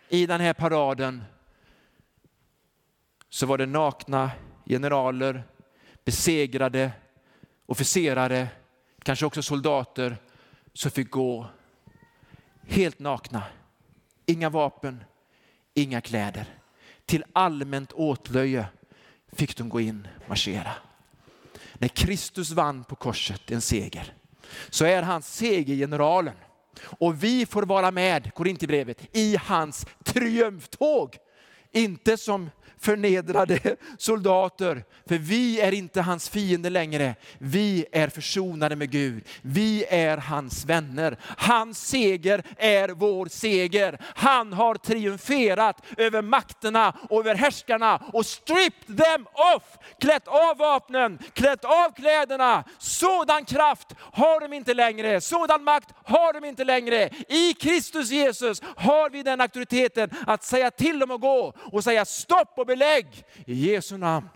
i 0.10 0.26
den 0.26 0.41
här 0.41 0.54
paraden 0.54 1.24
så 3.30 3.46
var 3.46 3.58
det 3.58 3.65
nakna 3.65 4.32
generaler, 4.65 5.43
besegrade 6.06 6.91
officerare 7.67 8.47
kanske 9.03 9.25
också 9.25 9.41
soldater, 9.41 10.17
som 10.73 10.91
fick 10.91 11.12
gå 11.12 11.47
helt 12.67 12.99
nakna. 12.99 13.43
Inga 14.25 14.49
vapen, 14.49 15.03
inga 15.73 16.01
kläder. 16.01 16.45
Till 17.06 17.23
allmänt 17.34 17.93
åtlöje 17.93 18.65
fick 19.32 19.58
de 19.58 19.69
gå 19.69 19.82
in 19.82 20.08
och 20.21 20.30
marschera. 20.30 20.71
När 21.73 21.88
Kristus 21.88 22.51
vann 22.51 22.84
på 22.84 22.95
korset 22.95 23.51
en 23.51 23.62
seger 23.62 24.13
så 24.69 24.86
är 24.86 25.01
han 25.01 25.21
segergeneralen. 25.21 26.36
Och 26.82 27.23
vi 27.23 27.45
får 27.45 27.63
vara 27.63 27.91
med, 27.91 28.34
Korinthierbrevet, 28.34 29.08
i 29.12 29.38
hans 29.38 29.86
triumftåg. 30.03 31.17
Inte 31.71 32.17
som 32.17 32.49
förnedrade 32.80 33.75
soldater. 33.97 34.84
För 35.08 35.17
vi 35.17 35.62
är 35.62 35.71
inte 35.71 36.01
hans 36.01 36.30
fiende 36.30 36.69
längre. 36.69 37.15
Vi 37.38 37.86
är 37.91 38.08
försonade 38.08 38.75
med 38.75 38.91
Gud. 38.91 39.23
Vi 39.41 39.86
är 39.89 40.17
hans 40.17 40.65
vänner. 40.65 41.17
Hans 41.38 41.88
seger 41.88 42.43
är 42.58 42.89
vår 42.89 43.25
seger. 43.25 43.97
Han 44.15 44.53
har 44.53 44.75
triumferat 44.75 45.82
över 45.97 46.21
makterna 46.21 46.93
och 47.10 47.19
över 47.19 47.36
härskarna 47.36 48.01
och 48.13 48.25
stripped 48.25 48.97
them 48.97 49.27
off. 49.56 49.63
Klätt 49.99 50.27
av 50.27 50.58
vapnen, 50.58 51.19
klätt 51.34 51.65
av 51.65 51.95
kläderna. 51.95 52.63
Sådan 52.77 53.45
kraft 53.45 53.88
har 53.99 54.39
de 54.39 54.53
inte 54.53 54.73
längre. 54.73 55.21
Sådan 55.21 55.63
makt 55.63 55.89
har 56.03 56.34
de 56.34 56.47
inte 56.47 56.63
längre. 56.63 57.10
I 57.30 57.53
Kristus 57.53 58.10
Jesus 58.10 58.62
har 58.75 59.10
vi 59.10 59.23
den 59.23 59.41
auktoriteten 59.41 60.10
att 60.27 60.43
säga 60.43 60.71
till 60.71 60.99
dem 60.99 61.12
att 61.12 61.21
gå 61.21 61.53
och 61.71 61.84
säga 61.84 62.06
stopp 62.06 62.57
och 62.58 62.65
belägg 62.65 63.24
i 63.46 63.54
Jesu 63.54 63.98
namn. 63.98 64.30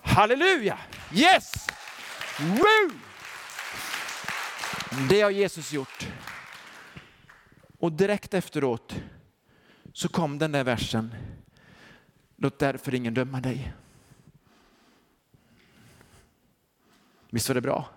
Halleluja! 0.00 0.78
Yes! 1.12 1.66
Woo! 2.40 2.90
Det 5.08 5.20
har 5.20 5.30
Jesus 5.30 5.72
gjort. 5.72 6.08
Och 7.78 7.92
direkt 7.92 8.34
efteråt 8.34 9.02
så 9.92 10.08
kom 10.08 10.38
den 10.38 10.52
där 10.52 10.64
versen. 10.64 11.14
Låt 12.36 12.58
därför 12.58 12.94
ingen 12.94 13.14
döma 13.14 13.40
dig. 13.40 13.72
Visst 17.30 17.48
var 17.48 17.54
det 17.54 17.60
bra? 17.60 17.88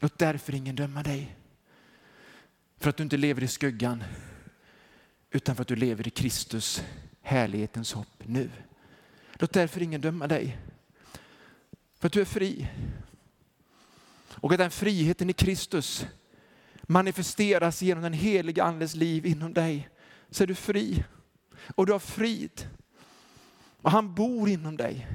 Låt 0.00 0.18
därför 0.18 0.54
ingen 0.54 0.76
döma 0.76 1.02
dig. 1.02 1.36
För 2.78 2.90
att 2.90 2.96
du 2.96 3.02
inte 3.02 3.16
lever 3.16 3.42
i 3.42 3.48
skuggan 3.48 4.04
utan 5.30 5.56
för 5.56 5.62
att 5.62 5.68
du 5.68 5.76
lever 5.76 6.08
i 6.08 6.10
Kristus 6.10 6.82
härlighetens 7.30 7.92
hopp 7.92 8.22
nu. 8.26 8.50
Låt 9.32 9.52
därför 9.52 9.82
ingen 9.82 10.00
döma 10.00 10.26
dig. 10.26 10.58
För 11.98 12.06
att 12.06 12.12
du 12.12 12.20
är 12.20 12.24
fri. 12.24 12.68
Och 14.30 14.52
att 14.52 14.58
den 14.58 14.70
friheten 14.70 15.30
i 15.30 15.32
Kristus 15.32 16.06
manifesteras 16.82 17.82
genom 17.82 18.02
den 18.02 18.12
heliga 18.12 18.64
Andes 18.64 18.94
liv 18.94 19.26
inom 19.26 19.52
dig. 19.52 19.88
Så 20.30 20.42
är 20.42 20.46
du 20.46 20.54
fri. 20.54 21.04
och 21.74 21.86
du 21.86 21.92
har 21.92 21.98
frid. 21.98 22.68
Och 23.82 23.90
han 23.90 24.14
bor 24.14 24.48
inom 24.48 24.76
dig 24.76 25.06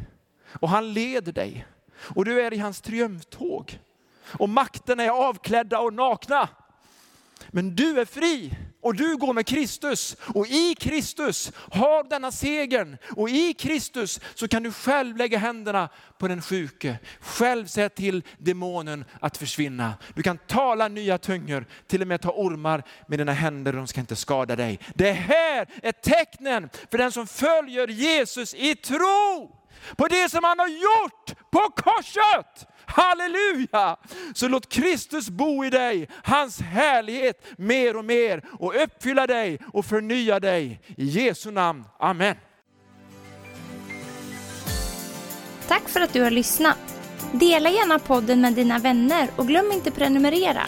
och 0.46 0.70
han 0.70 0.94
leder 0.94 1.32
dig 1.32 1.66
och 1.98 2.26
du 2.26 2.42
är 2.42 2.54
i 2.54 2.58
hans 2.58 2.82
triumftåg. 2.82 3.80
Och 4.22 4.50
makten 4.50 5.00
är 5.00 5.10
avklädda 5.10 5.80
och 5.80 5.94
nakna. 5.94 6.50
Men 7.48 7.76
du 7.76 8.00
är 8.00 8.06
fri 8.06 8.58
och 8.86 8.96
du 8.96 9.18
går 9.18 9.34
med 9.34 9.46
Kristus 9.46 10.18
och 10.20 10.48
i 10.48 10.76
Kristus 10.80 11.52
har 11.72 12.04
denna 12.04 12.32
segern 12.32 12.98
och 13.16 13.30
i 13.30 13.54
Kristus 13.54 14.20
så 14.36 14.48
kan 14.48 14.64
du 14.64 14.72
själv 14.72 15.18
lägga 15.18 15.38
händerna 15.38 15.90
på 16.18 16.28
den 16.28 16.42
sjuke, 16.42 16.98
själv 17.20 17.66
säga 17.66 17.90
till 17.90 18.24
demonen 18.38 19.06
att 19.20 19.38
försvinna. 19.38 19.94
Du 20.14 20.24
kan 20.24 20.38
tala 20.38 20.88
nya 20.88 21.18
tungor, 21.18 21.66
till 21.88 22.02
och 22.02 22.08
med 22.08 22.22
ta 22.22 22.32
ormar 22.32 22.84
med 23.08 23.20
dina 23.20 23.32
händer 23.32 23.74
och 23.74 23.78
de 23.78 23.88
ska 23.88 24.00
inte 24.00 24.16
skada 24.16 24.56
dig. 24.56 24.80
Det 24.96 25.12
här 25.12 25.68
är 25.84 25.92
tecknen 25.92 26.70
för 26.92 26.98
den 26.98 27.12
som 27.12 27.28
följer 27.28 27.88
Jesus 27.88 28.54
i 28.54 28.76
tro 28.76 29.65
på 29.96 30.08
det 30.08 30.32
som 30.32 30.44
han 30.44 30.60
har 30.60 30.68
gjort 30.68 31.52
på 31.52 31.60
korset. 31.60 32.68
Halleluja! 32.86 33.98
Så 34.34 34.48
låt 34.48 34.70
Kristus 34.70 35.30
bo 35.30 35.66
i 35.66 35.70
dig, 35.70 36.10
hans 36.24 36.62
härlighet 36.62 37.46
mer 37.58 37.98
och 37.98 38.06
mer 38.06 38.44
och 38.60 38.84
uppfylla 38.84 39.28
dig 39.28 39.60
och 39.74 39.86
förnya 39.86 40.40
dig. 40.40 40.82
I 40.98 41.06
Jesu 41.06 41.52
namn, 41.52 41.84
Amen. 42.00 42.36
Tack 45.68 45.90
för 45.90 46.02
att 46.02 46.14
du 46.14 46.22
har 46.22 46.32
lyssnat. 46.32 46.78
Dela 47.32 47.70
gärna 47.70 48.00
podden 48.00 48.42
med 48.42 48.54
dina 48.54 48.80
vänner 48.80 49.30
och 49.36 49.48
glöm 49.48 49.72
inte 49.72 49.92
prenumerera. 49.92 50.62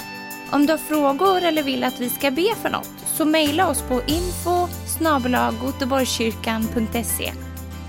Om 0.52 0.66
du 0.66 0.74
har 0.74 0.78
frågor 0.78 1.44
eller 1.44 1.64
vill 1.64 1.84
att 1.84 2.00
vi 2.00 2.10
ska 2.10 2.32
be 2.32 2.56
för 2.62 2.70
något 2.70 2.94
så 3.18 3.26
mejla 3.26 3.70
oss 3.70 3.82
på 3.82 4.02
info 4.08 4.68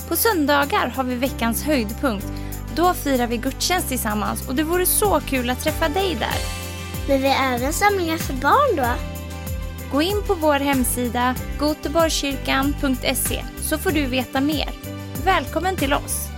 på 0.08 0.16
söndagar 0.16 0.88
har 0.88 1.04
vi 1.04 1.14
veckans 1.14 1.64
höjdpunkt 1.64 2.26
då 2.78 2.94
firar 2.94 3.26
vi 3.26 3.36
gudstjänst 3.36 3.88
tillsammans 3.88 4.48
och 4.48 4.54
det 4.54 4.62
vore 4.62 4.86
så 4.86 5.20
kul 5.20 5.50
att 5.50 5.60
träffa 5.60 5.88
dig 5.88 6.16
där. 6.20 6.38
Men 7.08 7.22
vi 7.22 7.28
har 7.28 7.54
även 7.54 7.72
samlingar 7.72 8.16
för 8.16 8.34
barn 8.34 8.76
då? 8.76 8.86
Gå 9.92 10.02
in 10.02 10.22
på 10.26 10.34
vår 10.34 10.60
hemsida 10.60 11.34
goteborgskyrkan.se 11.58 13.44
så 13.60 13.78
får 13.78 13.90
du 13.90 14.06
veta 14.06 14.40
mer. 14.40 14.68
Välkommen 15.24 15.76
till 15.76 15.92
oss! 15.92 16.37